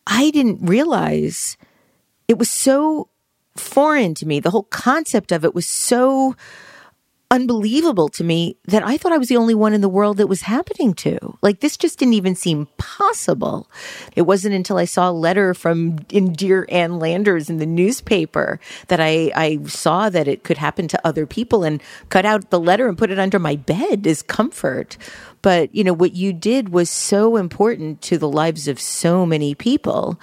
[0.07, 1.57] I didn't realize
[2.29, 3.09] it was so
[3.57, 4.41] foreign to me.
[4.41, 6.35] The whole concept of it was so
[7.31, 10.29] unbelievable to me that I thought I was the only one in the world that
[10.29, 11.37] was happening to.
[11.43, 13.69] Like this just didn't even seem possible.
[14.15, 19.01] It wasn't until I saw a letter from Dear Ann Landers in the newspaper that
[19.01, 22.89] I, I saw that it could happen to other people and cut out the letter
[22.89, 24.97] and put it under my bed as comfort.
[25.43, 29.55] But, you know, what you did was so important to the lives of so many
[29.57, 30.21] people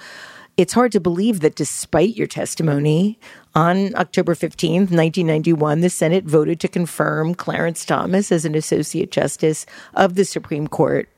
[0.56, 3.18] it's hard to believe that despite your testimony,
[3.54, 9.66] on October 15th, 1991, the Senate voted to confirm Clarence Thomas as an Associate Justice
[9.94, 11.08] of the Supreme Court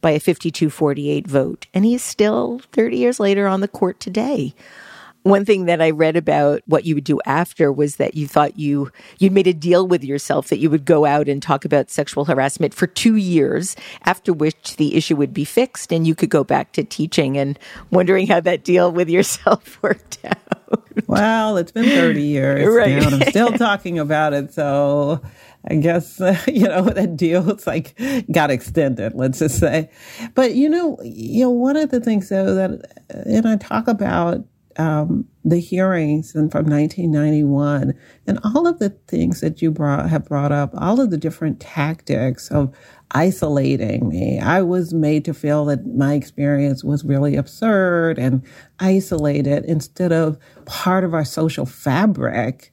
[0.00, 1.66] by a 52 48 vote.
[1.74, 4.54] And he is still 30 years later on the court today.
[5.26, 8.60] One thing that I read about what you would do after was that you thought
[8.60, 11.90] you you'd made a deal with yourself that you would go out and talk about
[11.90, 16.30] sexual harassment for 2 years after which the issue would be fixed and you could
[16.30, 17.58] go back to teaching and
[17.90, 20.84] wondering how that deal with yourself worked out.
[21.08, 22.96] Well, it's been 30 years right.
[22.96, 25.20] now and I'm still talking about it so
[25.68, 29.14] I guess uh, you know that deal it's like got extended.
[29.16, 29.90] Let's just say,
[30.36, 34.44] but you know, you know, one of the things though that, and I talk about
[34.78, 37.94] um, the hearings and from 1991
[38.26, 41.60] and all of the things that you brought have brought up, all of the different
[41.60, 42.74] tactics of
[43.12, 44.38] isolating me.
[44.38, 48.42] I was made to feel that my experience was really absurd and
[48.80, 52.72] isolated instead of part of our social fabric.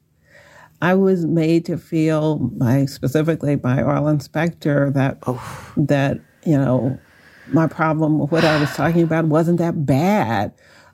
[0.81, 5.71] I was made to feel by specifically by Arlen Specter that oh.
[5.77, 6.99] that you know
[7.47, 10.53] my problem what I was talking about wasn't that bad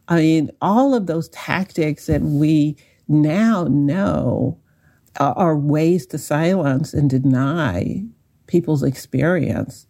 [0.10, 2.76] I mean, all of those tactics that we
[3.08, 4.60] now know
[5.19, 8.04] are ways to silence and deny
[8.48, 9.86] people's experience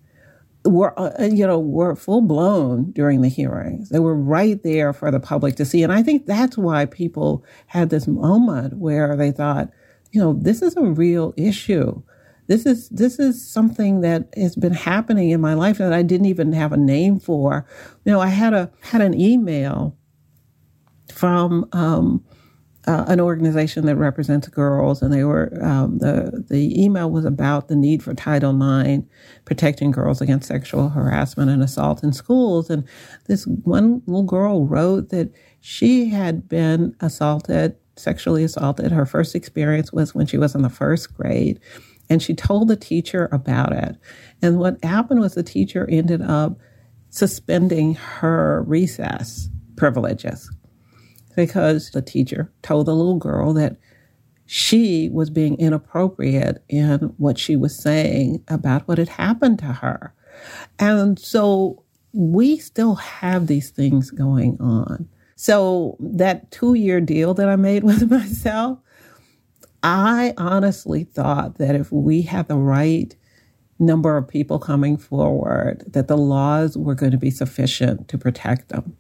[0.66, 3.90] were uh, you know were full blown during the hearings.
[3.90, 7.44] They were right there for the public to see, and I think that's why people
[7.68, 9.70] had this moment where they thought,
[10.12, 12.02] you know, this is a real issue.
[12.48, 16.28] This is this is something that has been happening in my life that I didn't
[16.28, 17.66] even have a name for.
[18.04, 19.96] You know, I had a had an email
[21.20, 22.24] from um,
[22.88, 27.68] uh, an organization that represents girls, and they were um, the the email was about
[27.68, 29.04] the need for Title IX,
[29.44, 32.70] protecting girls against sexual harassment and assault in schools.
[32.70, 32.88] And
[33.28, 35.30] this one little girl wrote that
[35.60, 38.94] she had been assaulted, sexually assaulted.
[38.94, 41.60] Her first experience was when she was in the first grade,
[42.10, 43.98] and she told the teacher about it.
[44.42, 46.58] And what happened was the teacher ended up
[47.10, 50.50] suspending her recess privileges
[51.36, 53.78] because the teacher told the little girl that
[54.46, 60.14] she was being inappropriate in what she was saying about what had happened to her.
[60.80, 65.08] And so we still have these things going on.
[65.36, 68.80] So that two year deal that I made with myself,
[69.84, 73.16] I honestly thought that if we had the right
[73.78, 78.70] number of people coming forward, that the laws were going to be sufficient to protect
[78.70, 78.98] them.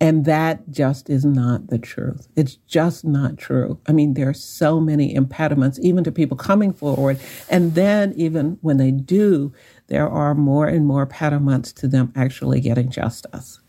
[0.00, 2.28] And that just is not the truth.
[2.36, 3.80] It's just not true.
[3.86, 7.18] I mean, there are so many impediments, even to people coming forward.
[7.50, 9.52] And then, even when they do,
[9.88, 13.60] there are more and more impediments to them actually getting justice.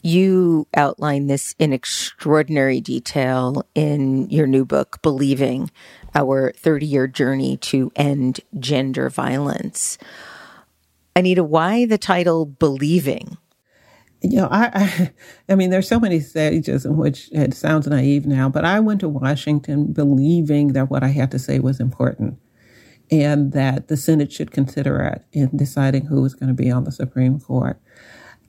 [0.00, 5.72] You outline this in extraordinary detail in your new book, Believing
[6.14, 9.98] Our 30 Year Journey to End Gender Violence.
[11.16, 13.38] Anita, why the title Believing?
[14.20, 15.12] You know, I, I,
[15.52, 19.00] I mean, there's so many stages in which it sounds naive now, but I went
[19.00, 22.38] to Washington believing that what I had to say was important
[23.10, 26.84] and that the Senate should consider it in deciding who was going to be on
[26.84, 27.80] the Supreme Court.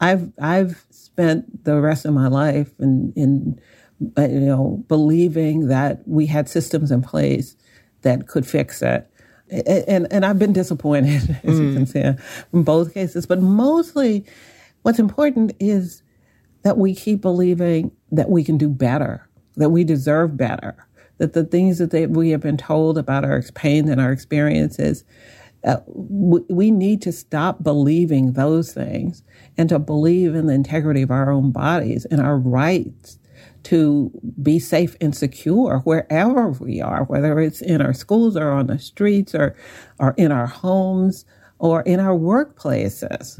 [0.02, 3.62] I've, I've spent the rest of my life in, in,
[4.18, 7.56] uh, you know, believing that we had systems in place
[8.02, 9.10] that could fix it.
[9.50, 11.68] And, and I've been disappointed, as mm.
[11.68, 12.04] you can see,
[12.54, 14.26] in both cases, but mostly,
[14.84, 16.04] What's important is
[16.64, 21.44] that we keep believing that we can do better, that we deserve better, that the
[21.44, 25.04] things that they, we have been told about our pain and our experiences,
[25.66, 29.24] uh, we, we need to stop believing those things
[29.58, 33.20] and to believe in the integrity of our own bodies and our rights
[33.64, 34.12] to
[34.42, 38.80] be safe and secure wherever we are, whether it's in our schools or on the
[38.80, 39.56] streets or,
[40.00, 41.26] or in our homes
[41.60, 43.40] or in our workplaces.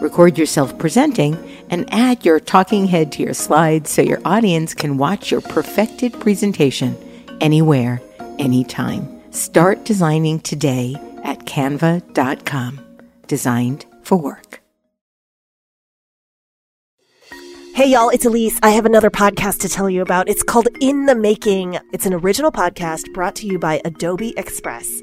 [0.00, 1.36] Record yourself presenting
[1.70, 6.18] and add your talking head to your slides so your audience can watch your perfected
[6.20, 6.96] presentation
[7.40, 8.00] anywhere,
[8.38, 9.08] anytime.
[9.32, 12.80] Start designing today at canva.com.
[13.26, 14.62] Designed for work.
[17.76, 18.58] Hey y'all, it's Elise.
[18.62, 20.30] I have another podcast to tell you about.
[20.30, 21.78] It's called In the Making.
[21.92, 25.02] It's an original podcast brought to you by Adobe Express.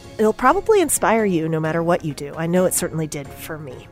[0.21, 2.31] it'll probably inspire you no matter what you do.
[2.35, 3.87] I know it certainly did for me.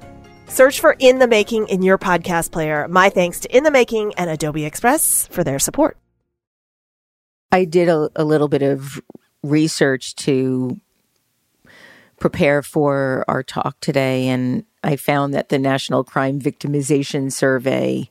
[0.48, 2.88] Search for In the Making in your podcast player.
[2.88, 5.98] My thanks to In the Making and Adobe Express for their support.
[7.52, 9.02] I did a, a little bit of
[9.42, 10.80] research to
[12.20, 18.08] prepare for our talk today, and I found that the National Crime Victimization Survey.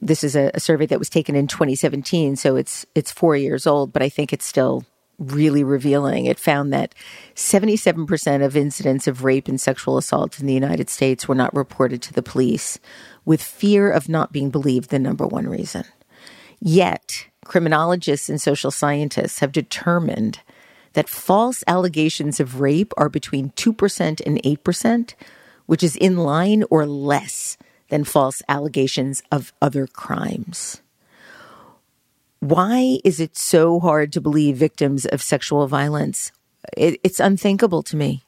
[0.00, 3.66] This is a, a survey that was taken in 2017, so it's it's four years
[3.66, 4.84] old, but I think it's still
[5.18, 6.26] really revealing.
[6.26, 6.94] It found that
[7.34, 12.02] 77% of incidents of rape and sexual assault in the United States were not reported
[12.02, 12.78] to the police,
[13.24, 15.84] with fear of not being believed the number one reason.
[16.60, 20.40] Yet, criminologists and social scientists have determined
[20.94, 25.14] that false allegations of rape are between 2% and 8%,
[25.66, 27.58] which is in line or less
[27.88, 30.80] than false allegations of other crimes.
[32.40, 36.30] Why is it so hard to believe victims of sexual violence?
[36.76, 38.22] It, it's unthinkable to me.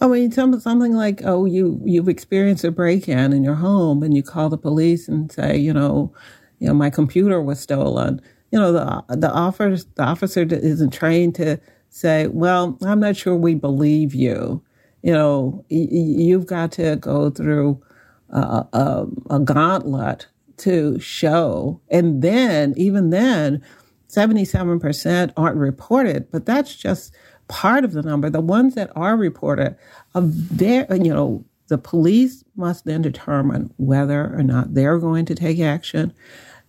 [0.00, 4.16] Oh, I mean, something like, oh, you you've experienced a break-in in your home, and
[4.16, 6.12] you call the police and say, you know,
[6.58, 8.20] you know, my computer was stolen.
[8.50, 13.36] You know, the the officer the officer isn't trained to say, well, I'm not sure
[13.36, 14.62] we believe you.
[15.02, 17.82] You know, you've got to go through
[18.30, 20.26] a, a, a gauntlet
[20.60, 21.80] to show.
[21.90, 23.62] And then, even then,
[24.08, 27.14] 77% aren't reported, but that's just
[27.48, 28.30] part of the number.
[28.30, 29.76] The ones that are reported,
[30.14, 35.34] are there, you know, the police must then determine whether or not they're going to
[35.34, 36.12] take action.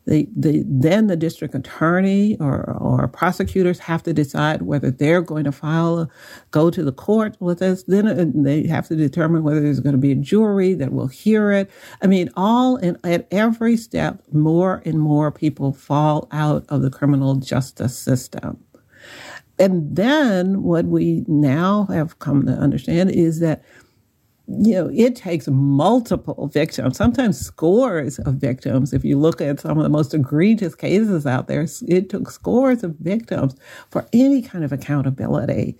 [0.06, 5.44] The, the, then the district attorney or, or prosecutors have to decide whether they're going
[5.44, 6.10] to file,
[6.50, 7.84] go to the court with this.
[7.84, 11.08] Then uh, they have to determine whether there's going to be a jury that will
[11.08, 11.70] hear it.
[12.02, 16.90] I mean, all in, at every step, more and more people fall out of the
[16.90, 18.64] criminal justice system.
[19.60, 23.64] And then what we now have come to understand is that
[24.60, 28.94] you know, it takes multiple victims, sometimes scores of victims.
[28.94, 32.84] If you look at some of the most egregious cases out there, it took scores
[32.84, 33.56] of victims
[33.90, 35.78] for any kind of accountability.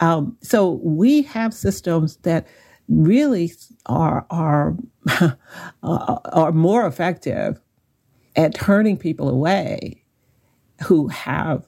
[0.00, 2.46] Um, so we have systems that
[2.88, 3.52] really
[3.86, 4.76] are are
[5.82, 7.60] are more effective
[8.36, 10.04] at turning people away
[10.86, 11.66] who have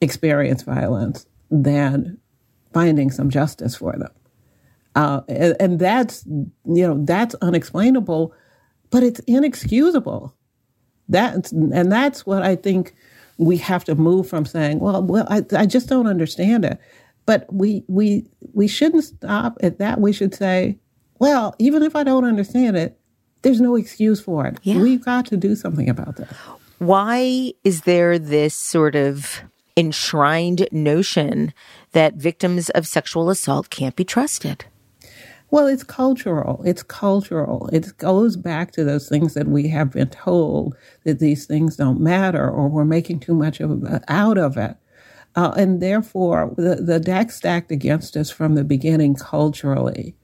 [0.00, 2.18] experienced violence than
[2.72, 4.10] finding some justice for them.
[4.94, 8.34] Uh, and, and, that's, you know, that's unexplainable,
[8.90, 10.34] but it's inexcusable.
[11.08, 12.94] That's, and that's what I think
[13.38, 16.78] we have to move from saying, well, well, I, I just don't understand it.
[17.26, 20.00] But we, we, we shouldn't stop at that.
[20.00, 20.78] We should say,
[21.18, 22.98] well, even if I don't understand it,
[23.42, 24.58] there's no excuse for it.
[24.62, 24.80] Yeah.
[24.80, 26.28] We've got to do something about this.
[26.78, 29.42] Why is there this sort of
[29.76, 31.54] enshrined notion
[31.92, 34.64] that victims of sexual assault can't be trusted?
[35.50, 36.62] Well, it's cultural.
[36.64, 37.68] It's cultural.
[37.72, 42.00] It goes back to those things that we have been told that these things don't
[42.00, 44.76] matter or we're making too much of, out of it.
[45.34, 50.14] Uh, and therefore, the, the deck stacked against us from the beginning culturally.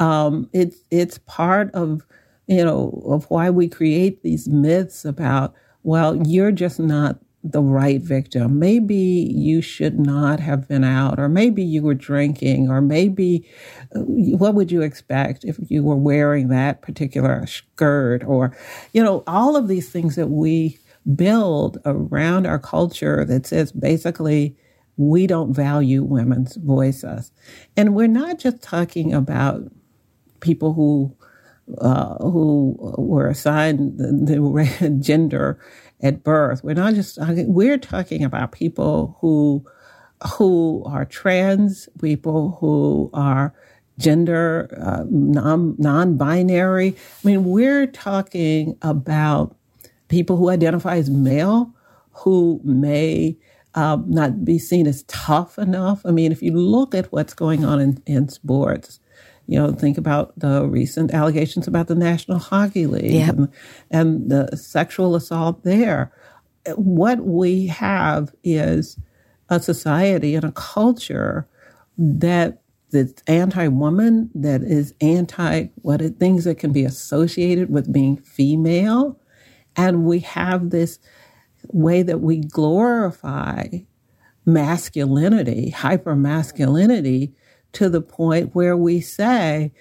[0.00, 2.04] Um, it's, it's part of,
[2.48, 5.54] you know, of why we create these myths about,
[5.84, 8.58] well, you're just not the right victim.
[8.58, 13.48] Maybe you should not have been out, or maybe you were drinking, or maybe
[13.94, 18.56] uh, what would you expect if you were wearing that particular skirt, or,
[18.94, 20.80] you know, all of these things that we
[21.16, 24.56] build around our culture that says basically,
[24.96, 27.32] we don't value women's voices.
[27.76, 29.62] And we're not just talking about
[30.40, 31.16] people who
[31.78, 35.58] uh, who were assigned the, the gender
[36.04, 36.62] at birth.
[36.62, 39.64] We're not just we're talking about people who
[40.36, 43.52] who are trans, people who are
[43.98, 46.94] gender uh, non non-binary.
[46.96, 49.56] I mean, we're talking about
[50.08, 51.74] people who identify as male
[52.12, 53.36] who may
[53.74, 56.02] um, not be seen as tough enough.
[56.04, 59.00] I mean, if you look at what's going on in, in sports,
[59.46, 63.36] you know, think about the recent allegations about the National Hockey League yep.
[63.36, 63.48] and,
[63.90, 66.12] and the sexual assault there.
[66.76, 68.98] What we have is
[69.50, 71.46] a society and a culture
[71.98, 78.16] that that's anti-woman, that is anti what it, things that can be associated with being
[78.16, 79.18] female,
[79.76, 80.98] and we have this
[81.68, 83.66] way that we glorify
[84.46, 87.34] masculinity, hyper masculinity,
[87.74, 89.72] to the point where we say,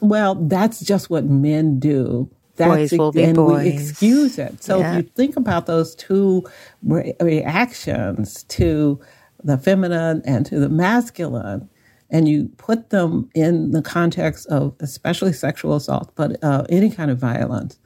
[0.00, 2.30] well, that's just what men do.
[2.56, 3.64] That's boys will be and boys.
[3.64, 4.62] we excuse it.
[4.62, 4.92] So yeah.
[4.92, 6.44] if you think about those two
[6.82, 9.00] re- reactions to
[9.42, 11.68] the feminine and to the masculine,
[12.10, 17.10] and you put them in the context of especially sexual assault, but uh, any kind
[17.10, 17.78] of violence,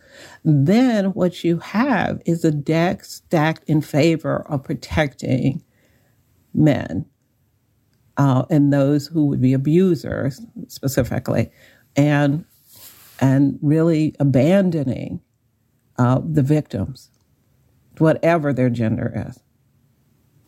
[0.45, 5.63] then what you have is a deck stacked in favor of protecting
[6.55, 7.07] men
[8.17, 11.51] uh, and those who would be abusers specifically,
[11.97, 12.45] and
[13.21, 15.21] and really abandoning
[15.99, 17.11] uh, the victims,
[17.99, 19.41] whatever their gender is.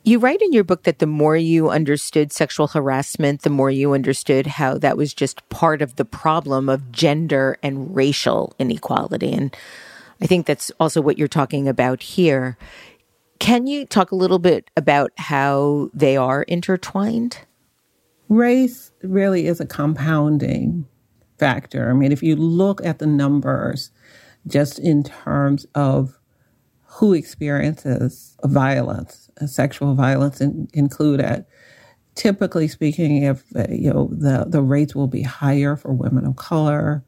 [0.03, 3.93] You write in your book that the more you understood sexual harassment, the more you
[3.93, 9.33] understood how that was just part of the problem of gender and racial inequality.
[9.33, 9.57] And
[10.21, 12.57] I think that's also what you're talking about here.
[13.41, 17.39] Can you talk a little bit about how they are intertwined?
[18.29, 20.87] Race really is a compounding
[21.39, 21.91] factor.
[21.91, 23.91] I mean, if you look at the numbers
[24.47, 26.19] just in terms of
[26.83, 31.45] who experiences violence, sexual violence in, included,
[32.15, 37.05] typically speaking, if you know the the rates will be higher for women of color.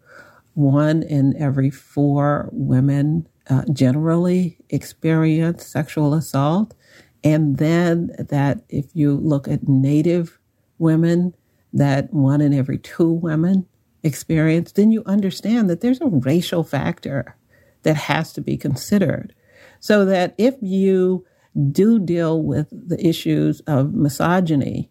[0.54, 6.74] One in every four women uh, generally experience sexual assault,
[7.22, 10.38] and then that if you look at Native
[10.78, 11.34] women,
[11.72, 13.66] that one in every two women
[14.02, 17.36] experience, then you understand that there's a racial factor
[17.82, 19.34] that has to be considered.
[19.80, 21.24] So that if you
[21.72, 24.90] do deal with the issues of misogyny,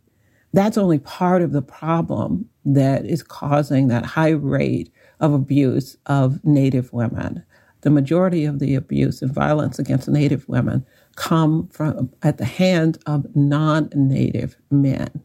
[0.54, 6.44] that's only part of the problem that is causing that high rate of abuse of
[6.44, 7.44] Native women.
[7.82, 10.86] The majority of the abuse and violence against Native women
[11.16, 15.22] come from at the hand of non-Native men.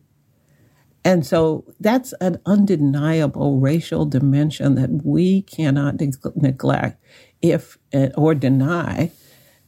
[1.04, 6.00] And so that's an undeniable racial dimension that we cannot
[6.36, 7.02] neglect
[7.40, 9.10] if eh, or deny,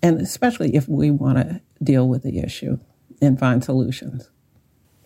[0.02, 2.78] and especially if we want to deal with the issue
[3.20, 4.30] and find solutions.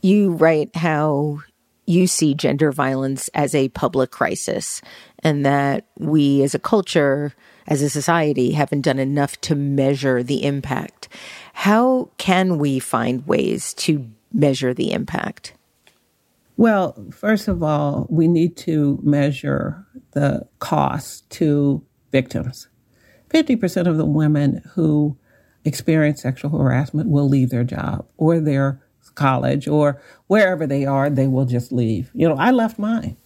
[0.03, 1.41] You write how
[1.87, 4.83] you see gender violence as a public crisis
[5.21, 7.33] and that we as a culture,
[7.67, 11.09] as a society, haven't done enough to measure the impact.
[11.55, 15.55] How can we find ways to measure the impact?
[16.59, 22.69] Well, first of all, we need to measure the cost to victims.
[23.31, 25.17] 50% of the women who
[25.65, 28.83] experience sexual harassment will leave their job or their
[29.15, 32.11] college or wherever they are, they will just leave.
[32.13, 33.17] You know, I left mine.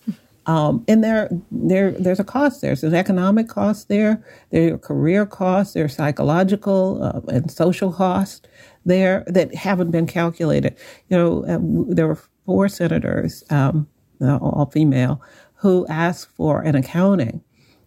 [0.44, 2.70] Um, and there, there, there's a cost there.
[2.70, 4.22] There's an economic cost there.
[4.50, 5.72] There are career costs.
[5.72, 8.42] There are psychological uh, and social costs
[8.84, 10.76] there that haven't been calculated.
[11.08, 11.58] You know, uh,
[11.94, 13.88] there were four senators, um,
[14.20, 15.20] all female,
[15.54, 17.42] who asked for an accounting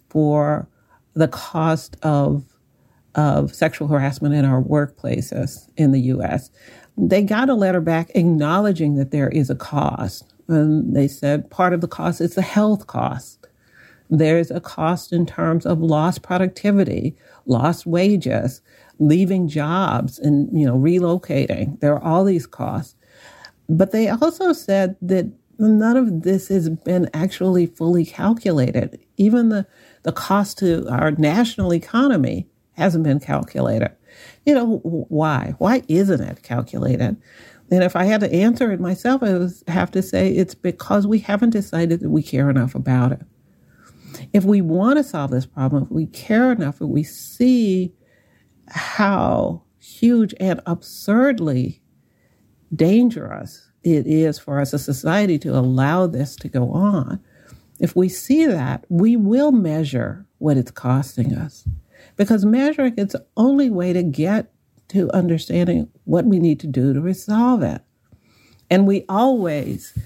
[0.10, 0.68] for
[1.14, 2.44] the cost of
[3.16, 6.52] of sexual harassment in our workplaces in the U.S
[6.98, 10.34] they got a letter back acknowledging that there is a cost.
[10.48, 13.48] And they said part of the cost is the health cost.
[14.10, 17.16] There's a cost in terms of lost productivity,
[17.48, 18.62] lost wages,
[19.00, 21.80] leaving jobs and, you know, relocating.
[21.80, 22.96] There are all these costs.
[23.68, 29.00] But they also said that none of this has been actually fully calculated.
[29.18, 29.66] Even the,
[30.04, 33.92] the cost to our national economy hasn't been calculated.
[34.46, 35.56] You know, why?
[35.58, 37.18] Why isn't it calculated?
[37.72, 41.08] And if I had to answer it myself, I would have to say it's because
[41.08, 43.22] we haven't decided that we care enough about it.
[44.34, 47.94] If we want to solve this problem, if we care enough, if we see
[48.68, 51.82] how huge and absurdly
[52.74, 57.20] dangerous it is for us as a society to allow this to go on,
[57.80, 61.68] if we see that, we will measure what it's costing us
[62.16, 64.52] because measuring is the only way to get
[64.88, 67.82] to understanding what we need to do to resolve it.
[68.70, 69.98] And we always,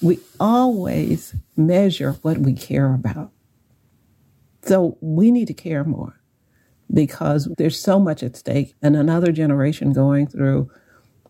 [0.00, 3.32] we always measure what we care about.
[4.62, 6.20] So we need to care more
[6.92, 10.70] because there's so much at stake and another generation going through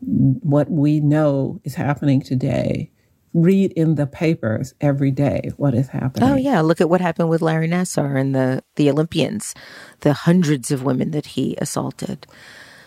[0.01, 2.91] what we know is happening today
[3.35, 6.29] read in the papers every day what is happening.
[6.29, 9.55] Oh yeah, look at what happened with Larry Nassar and the the Olympians,
[10.01, 12.27] the hundreds of women that he assaulted.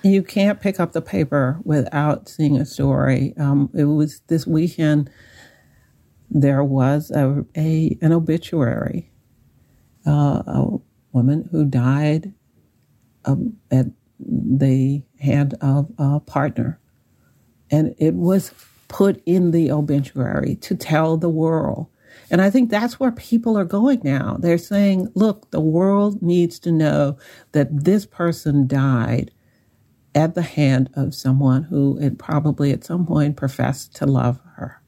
[0.03, 3.35] You can't pick up the paper without seeing a story.
[3.37, 5.11] Um, it was this weekend.
[6.31, 9.11] There was a, a an obituary,
[10.07, 10.77] uh, a
[11.11, 12.33] woman who died
[13.25, 13.87] um, at
[14.19, 16.79] the hand of a partner,
[17.71, 18.53] and it was
[18.87, 21.87] put in the obituary to tell the world.
[22.29, 24.37] And I think that's where people are going now.
[24.39, 27.17] They're saying, look, the world needs to know
[27.53, 29.31] that this person died
[30.13, 34.81] at the hand of someone who probably at some point professed to love her.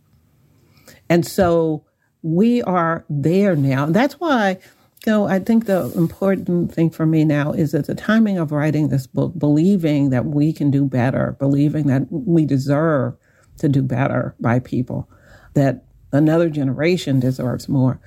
[1.09, 1.85] And so
[2.21, 3.85] we are there now.
[3.85, 4.59] That's why,
[5.05, 8.89] know, I think the important thing for me now is at the timing of writing
[8.89, 13.15] this book, believing that we can do better, believing that we deserve
[13.57, 15.09] to do better by people,
[15.53, 17.99] that another generation deserves more.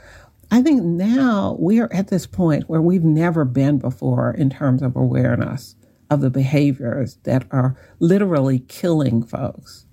[0.51, 4.81] I think now we are at this point where we've never been before in terms
[4.81, 5.75] of awareness
[6.09, 9.87] of the behaviors that are literally killing folks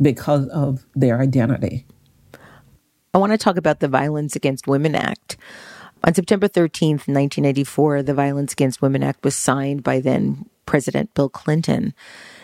[0.00, 1.86] because of their identity.
[3.14, 5.38] I want to talk about the Violence Against Women Act.
[6.04, 11.28] On September 13th, 1984, the Violence Against Women Act was signed by then President Bill
[11.28, 11.94] Clinton.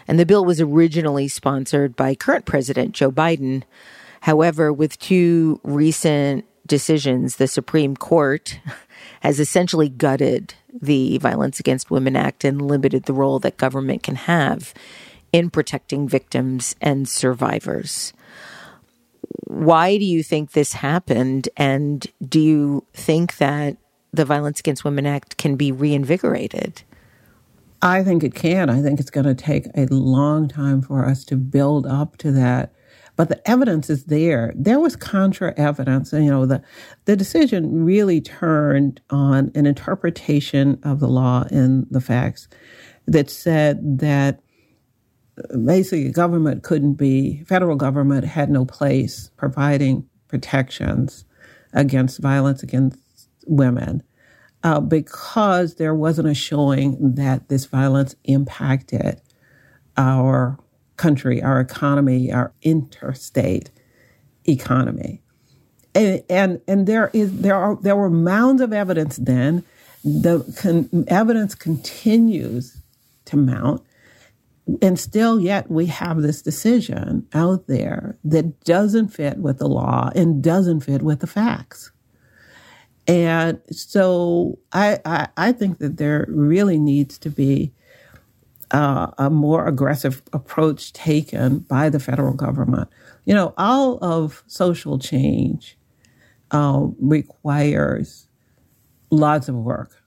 [0.08, 3.62] And the bill was originally sponsored by current President Joe Biden.
[4.22, 8.58] However, with two recent decisions, the Supreme Court
[9.20, 14.14] has essentially gutted the Violence Against Women Act and limited the role that government can
[14.14, 14.72] have
[15.32, 18.12] in protecting victims and survivors.
[19.46, 21.48] Why do you think this happened?
[21.56, 23.76] And do you think that
[24.12, 26.82] the Violence Against Women Act can be reinvigorated?
[27.80, 28.70] I think it can.
[28.70, 32.30] I think it's going to take a long time for us to build up to
[32.32, 32.72] that.
[33.16, 34.52] But the evidence is there.
[34.56, 36.12] There was contra evidence.
[36.12, 36.62] You know, the,
[37.04, 42.48] the decision really turned on an interpretation of the law and the facts.
[43.06, 44.40] that said that
[45.64, 51.24] basically government couldn't be, federal government had no place providing protections
[51.72, 52.98] against violence against
[53.46, 54.02] women
[54.62, 59.20] uh, because there wasn't a showing that this violence impacted
[59.96, 60.58] our
[60.96, 63.70] country, our economy, our interstate
[64.44, 65.20] economy.
[65.94, 69.64] And, and, and there is there are there were mounds of evidence then.
[70.04, 72.78] The con- evidence continues
[73.26, 73.82] to mount,
[74.80, 80.10] and still yet we have this decision out there that doesn't fit with the law
[80.14, 81.90] and doesn't fit with the facts.
[83.08, 87.72] And so I, I, I think that there really needs to be
[88.70, 92.88] uh, a more aggressive approach taken by the federal government.
[93.24, 95.76] You know, all of social change
[96.52, 98.28] uh, requires
[99.10, 100.02] lots of work,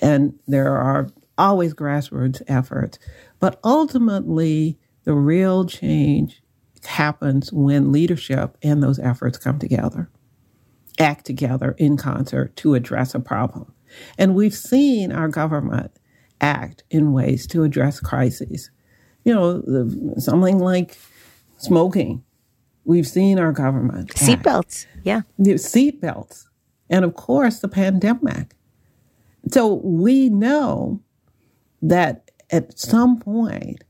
[0.00, 1.08] and there are
[1.42, 2.98] always grassroots efforts.
[3.40, 6.42] But ultimately, the real change
[6.84, 10.08] happens when leadership and those efforts come together
[10.98, 13.72] act together in concert to address a problem.
[14.18, 15.90] And we've seen our government
[16.40, 18.70] act in ways to address crises.
[19.24, 20.98] You know, something like
[21.58, 22.24] smoking.
[22.84, 24.10] We've seen our government.
[24.14, 25.22] Seatbelts, yeah.
[25.40, 26.46] Seatbelts.
[26.90, 28.54] And of course, the pandemic.
[29.50, 31.00] So we know
[31.82, 33.82] that at some point,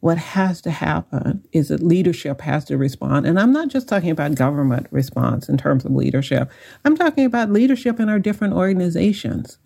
[0.00, 3.26] what has to happen is that leadership has to respond.
[3.26, 6.50] And I'm not just talking about government response in terms of leadership,
[6.84, 9.58] I'm talking about leadership in our different organizations.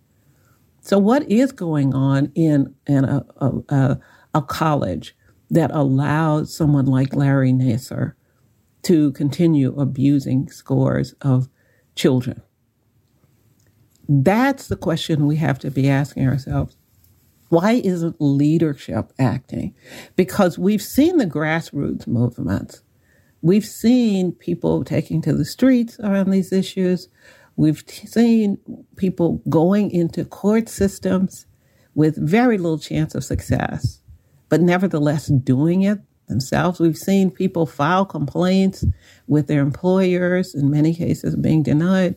[0.80, 3.98] So, what is going on in, in a, a,
[4.34, 5.14] a college
[5.50, 8.14] that allows someone like Larry Nassar
[8.84, 11.48] to continue abusing scores of
[11.94, 12.42] children?
[14.08, 16.76] That's the question we have to be asking ourselves.
[17.52, 19.74] Why isn't leadership acting?
[20.16, 22.82] Because we've seen the grassroots movements.
[23.42, 27.10] We've seen people taking to the streets around these issues.
[27.56, 28.56] We've seen
[28.96, 31.44] people going into court systems
[31.94, 34.00] with very little chance of success,
[34.48, 35.98] but nevertheless doing it
[36.28, 36.80] themselves.
[36.80, 38.82] We've seen people file complaints
[39.26, 42.16] with their employers, in many cases being denied.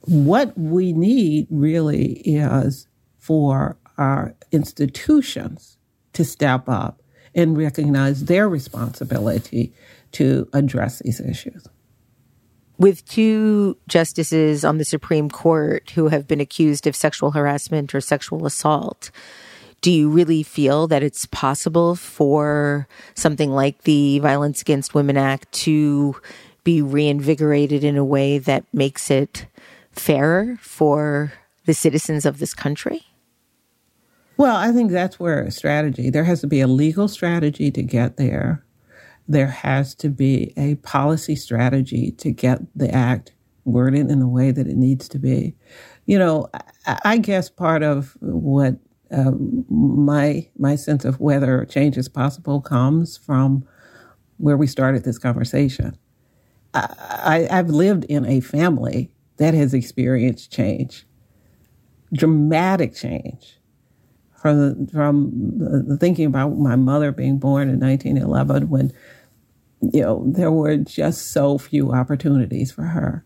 [0.00, 5.76] What we need really is for our institutions
[6.12, 7.02] to step up
[7.34, 9.72] and recognize their responsibility
[10.12, 11.66] to address these issues.
[12.78, 18.00] With two justices on the Supreme Court who have been accused of sexual harassment or
[18.00, 19.10] sexual assault,
[19.80, 25.52] do you really feel that it's possible for something like the Violence Against Women Act
[25.52, 26.16] to
[26.64, 29.46] be reinvigorated in a way that makes it
[29.92, 31.32] fairer for
[31.66, 33.04] the citizens of this country?
[34.36, 38.16] Well, I think that's where strategy, there has to be a legal strategy to get
[38.16, 38.64] there.
[39.28, 43.32] There has to be a policy strategy to get the act
[43.64, 45.54] worded in the way that it needs to be.
[46.06, 46.48] You know,
[46.86, 48.76] I, guess part of what
[49.10, 53.66] um, my my sense of whether change is possible comes from
[54.36, 55.96] where we started this conversation.
[56.74, 61.06] I, I, I've lived in a family that has experienced change,
[62.12, 63.58] dramatic change
[64.44, 68.92] from from thinking about my mother being born in 1911 when
[69.80, 73.24] you know there were just so few opportunities for her.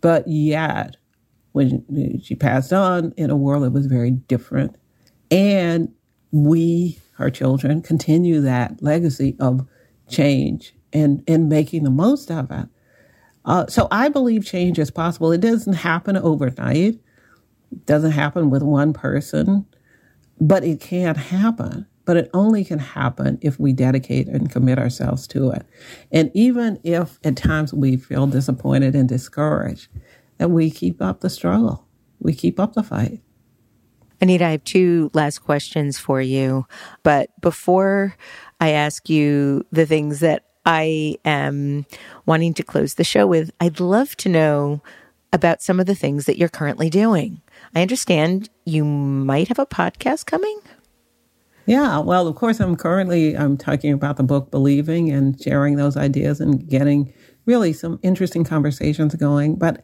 [0.00, 0.94] But yet
[1.50, 4.76] when she passed on in a world that was very different
[5.28, 5.92] and
[6.30, 9.66] we her children continue that legacy of
[10.08, 12.68] change and and making the most of it.
[13.44, 15.32] Uh, so i believe change is possible.
[15.32, 17.00] It doesn't happen overnight.
[17.72, 19.66] It doesn't happen with one person
[20.40, 21.86] but it can happen.
[22.06, 25.64] But it only can happen if we dedicate and commit ourselves to it.
[26.12, 29.88] And even if at times we feel disappointed and discouraged,
[30.36, 31.86] that we keep up the struggle,
[32.18, 33.22] we keep up the fight.
[34.20, 36.66] Anita, I have two last questions for you.
[37.02, 38.16] But before
[38.60, 41.84] I ask you the things that I am
[42.26, 44.82] wanting to close the show with, I'd love to know
[45.32, 47.42] about some of the things that you're currently doing.
[47.74, 50.60] I understand you might have a podcast coming.
[51.66, 55.96] Yeah, well, of course, I'm currently I'm talking about the book Believing and sharing those
[55.96, 57.12] ideas and getting
[57.46, 59.56] really some interesting conversations going.
[59.56, 59.82] But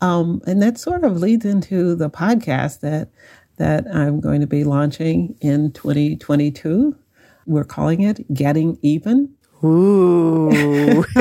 [0.00, 3.10] um, and that sort of leads into the podcast that
[3.56, 6.96] that I'm going to be launching in 2022.
[7.46, 9.34] We're calling it Getting Even.
[9.64, 11.04] Ooh.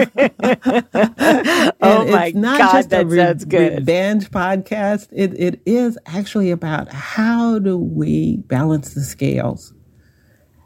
[1.81, 3.73] oh my God, just a that re- sounds good.
[3.79, 5.07] revenge podcast.
[5.11, 9.73] It it is actually about how do we balance the scales?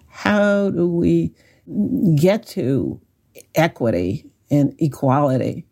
[0.07, 1.33] How do we
[2.15, 2.99] get to
[3.55, 5.65] equity and equality?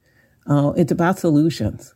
[0.48, 1.94] Uh, it's about solutions.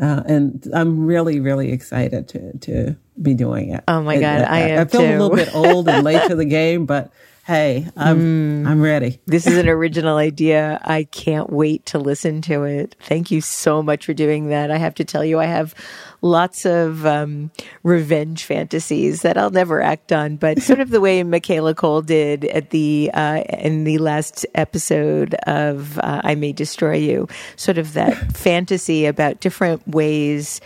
[0.00, 3.84] Uh, and I'm really, really excited to to be doing it.
[3.86, 6.34] Oh my It- God, I am I feel a little bit old and late to
[6.34, 7.12] the game, but
[7.44, 8.66] hey, I'm Mm.
[8.66, 9.20] I'm ready.
[9.26, 10.80] This is an original idea.
[10.82, 12.96] I can't wait to listen to it.
[13.02, 14.70] Thank you so much for doing that.
[14.70, 15.74] I have to tell you, I have
[16.22, 17.50] lots of um,
[17.82, 22.46] revenge fantasies that I'll never act on, but sort of the way Michaela Coel did
[22.46, 27.92] at the uh, in the last episode of uh, "I May Destroy You," sort of
[27.92, 30.60] that fantasy about different ways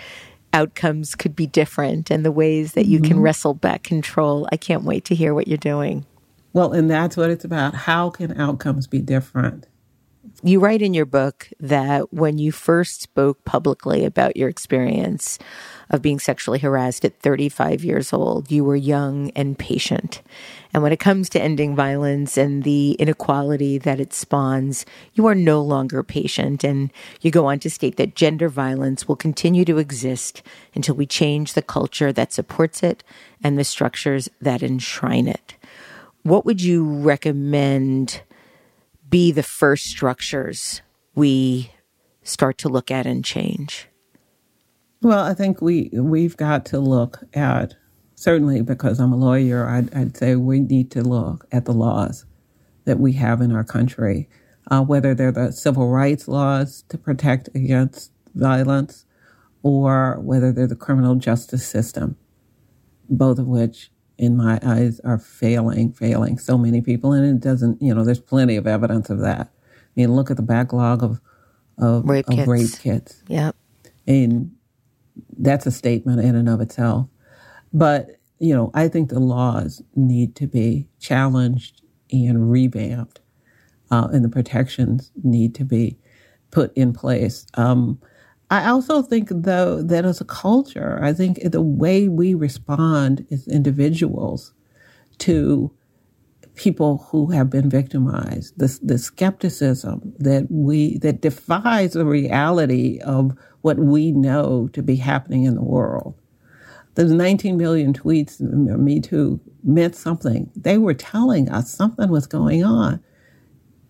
[0.54, 4.48] outcomes could be different and the ways that you can wrestle back control.
[4.50, 6.06] I can't wait to hear what you're doing.
[6.52, 7.74] Well, and that's what it's about.
[7.74, 9.66] How can outcomes be different?
[10.42, 15.36] You write in your book that when you first spoke publicly about your experience
[15.90, 20.22] of being sexually harassed at 35 years old, you were young and patient.
[20.72, 25.34] And when it comes to ending violence and the inequality that it spawns, you are
[25.34, 26.62] no longer patient.
[26.62, 30.42] And you go on to state that gender violence will continue to exist
[30.72, 33.02] until we change the culture that supports it
[33.42, 35.56] and the structures that enshrine it.
[36.28, 38.22] What would you recommend?
[39.08, 40.82] be the first structures
[41.14, 41.72] we
[42.22, 43.88] start to look at and change?
[45.00, 47.74] Well, I think we we've got to look at
[48.14, 49.68] certainly because I'm a lawyer.
[49.68, 52.24] I'd, I'd say we need to look at the laws
[52.84, 54.28] that we have in our country,
[54.70, 59.04] uh, whether they're the civil rights laws to protect against violence,
[59.62, 62.16] or whether they're the criminal justice system,
[63.08, 67.80] both of which, in my eyes, are failing, failing so many people, and it doesn't.
[67.80, 69.48] You know, there's plenty of evidence of that.
[69.48, 71.20] I mean, look at the backlog of
[71.78, 72.48] of Rape of kits.
[72.48, 73.54] rape kits Yep.
[74.06, 74.50] and
[75.38, 77.08] that's a statement in and of itself.
[77.72, 78.10] But
[78.40, 83.20] you know, I think the laws need to be challenged and revamped,
[83.90, 85.98] uh, and the protections need to be
[86.50, 87.46] put in place.
[87.54, 88.00] Um,
[88.50, 93.46] I also think, though, that as a culture, I think the way we respond as
[93.46, 94.54] individuals
[95.18, 95.70] to
[96.54, 103.36] people who have been victimized, the, the skepticism that we that defies the reality of
[103.60, 106.14] what we know to be happening in the world.
[106.94, 110.50] Those 19 million tweets, Me Too, meant something.
[110.56, 113.00] They were telling us something was going on.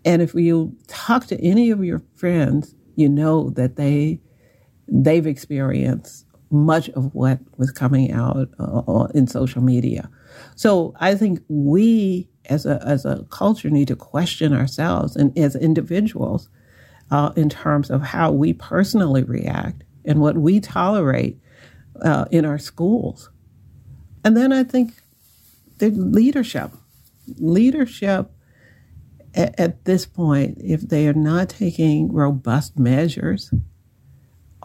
[0.04, 4.20] And if you talk to any of your friends, you know that they
[4.88, 10.08] they've experienced much of what was coming out uh, in social media.
[10.56, 15.54] So I think we as a as a culture need to question ourselves and as
[15.54, 16.48] individuals
[17.10, 21.38] uh, in terms of how we personally react and what we tolerate
[22.02, 23.30] uh, in our schools.
[24.24, 24.92] And then I think
[25.78, 26.72] the leadership,
[27.36, 28.30] leadership
[29.34, 33.52] at, at this point, if they are not taking robust measures,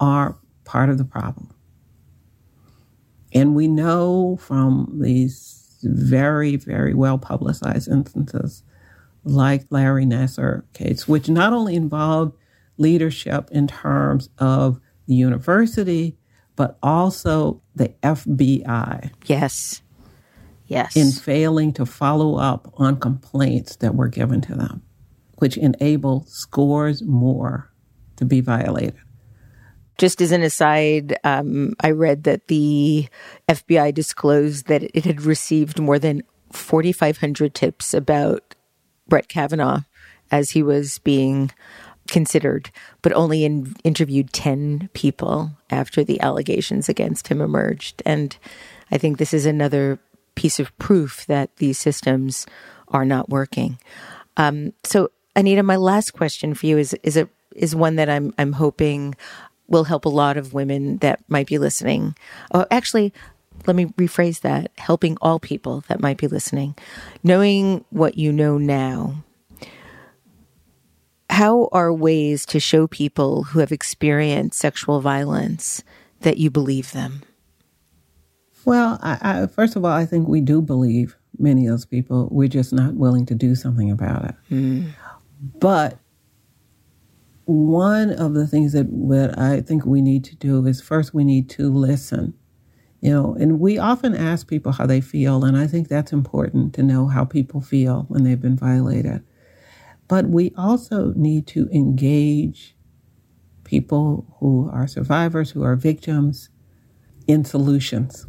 [0.04, 0.36] are
[0.66, 1.50] part of the problem.
[3.34, 8.64] And we know from these very, very well publicized instances
[9.24, 12.36] like Larry Nassar case, which not only involved
[12.78, 16.18] leadership in terms of the university,
[16.56, 19.82] but also the FBI Yes.
[20.68, 20.96] Yes.
[20.96, 24.82] in failing to follow up on complaints that were given to them,
[25.36, 27.72] which enabled scores more
[28.18, 28.96] to be violated.
[29.98, 33.08] Just as an aside, um, I read that the
[33.48, 38.56] FBI disclosed that it had received more than 4,500 tips about
[39.08, 39.82] Brett Kavanaugh
[40.32, 41.52] as he was being
[42.08, 42.72] considered,
[43.02, 48.02] but only in, interviewed 10 people after the allegations against him emerged.
[48.06, 48.36] And
[48.92, 50.00] I think this is another
[50.36, 52.46] piece of proof that these systems
[52.90, 53.78] are not working.
[54.38, 58.34] Um, so, Anita, my last question for you is is a is one that I'm
[58.38, 59.16] I'm hoping
[59.68, 62.16] will help a lot of women that might be listening.
[62.54, 63.14] Oh, actually,
[63.66, 66.76] let me rephrase that: helping all people that might be listening,
[67.24, 69.24] knowing what you know now.
[71.30, 75.84] How are ways to show people who have experienced sexual violence
[76.20, 77.24] that you believe them?
[78.66, 82.30] Well, I, I, first of all, I think we do believe many of those people.
[82.32, 84.36] We're just not willing to do something about it.
[84.50, 84.90] Hmm.
[85.60, 85.98] But
[87.46, 91.24] one of the things that, that I think we need to do is first we
[91.24, 92.34] need to listen.
[93.02, 96.74] You know, and we often ask people how they feel, and I think that's important
[96.76, 99.24] to know how people feel when they've been violated.
[100.08, 102.78] But we also need to engage
[103.66, 106.50] people who are survivors, who are victims,
[107.28, 108.26] in solutions.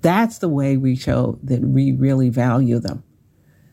[0.00, 3.04] That's the way we show that we really value them.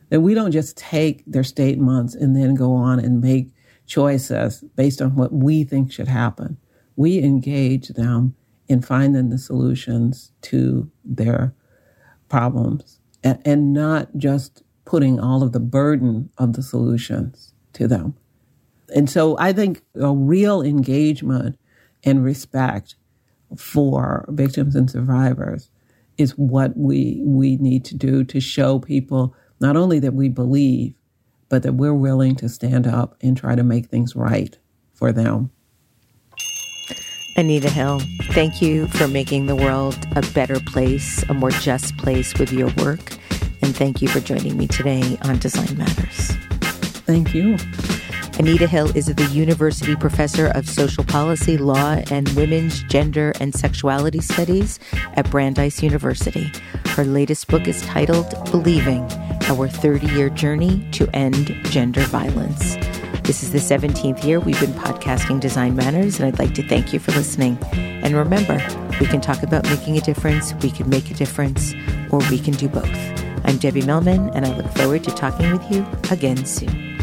[0.09, 3.49] That we don't just take their statements and then go on and make
[3.87, 6.57] choices based on what we think should happen.
[6.95, 8.35] We engage them
[8.67, 11.53] in finding the solutions to their
[12.29, 18.15] problems and, and not just putting all of the burden of the solutions to them.
[18.93, 21.57] And so I think a real engagement
[22.03, 22.95] and respect
[23.57, 25.69] for victims and survivors
[26.17, 30.93] is what we we need to do to show people not only that we believe
[31.49, 34.57] but that we're willing to stand up and try to make things right
[34.93, 35.51] for them.
[37.35, 42.33] Anita Hill, thank you for making the world a better place, a more just place
[42.39, 43.15] with your work.
[43.61, 46.31] And thank you for joining me today on Design Matters.
[47.05, 47.57] Thank you.
[48.39, 54.19] Anita Hill is the University Professor of Social Policy, Law, and Women's Gender and Sexuality
[54.19, 54.79] Studies
[55.13, 56.51] at Brandeis University.
[56.89, 59.07] Her latest book is titled Believing
[59.49, 62.75] Our 30 Year Journey to End Gender Violence.
[63.23, 66.91] This is the 17th year we've been podcasting Design Matters, and I'd like to thank
[66.91, 67.57] you for listening.
[67.71, 68.55] And remember,
[68.99, 71.73] we can talk about making a difference, we can make a difference,
[72.11, 72.89] or we can do both.
[73.45, 76.97] I'm Debbie Millman, and I look forward to talking with you again soon.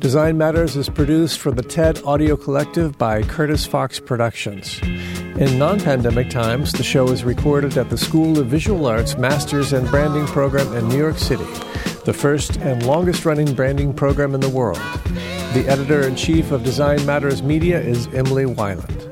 [0.00, 4.80] Design Matters is produced for the TED Audio Collective by Curtis Fox Productions.
[5.38, 9.72] In non pandemic times, the show is recorded at the School of Visual Arts Masters
[9.72, 11.46] and Branding program in New York City,
[12.04, 14.76] the first and longest running branding program in the world.
[15.54, 19.08] The editor in chief of Design Matters Media is Emily Weiland.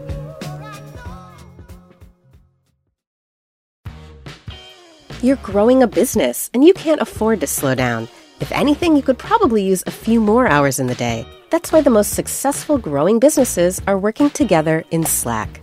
[5.23, 8.09] You're growing a business and you can't afford to slow down.
[8.41, 11.27] If anything, you could probably use a few more hours in the day.
[11.49, 15.63] That's why the most successful growing businesses are working together in Slack.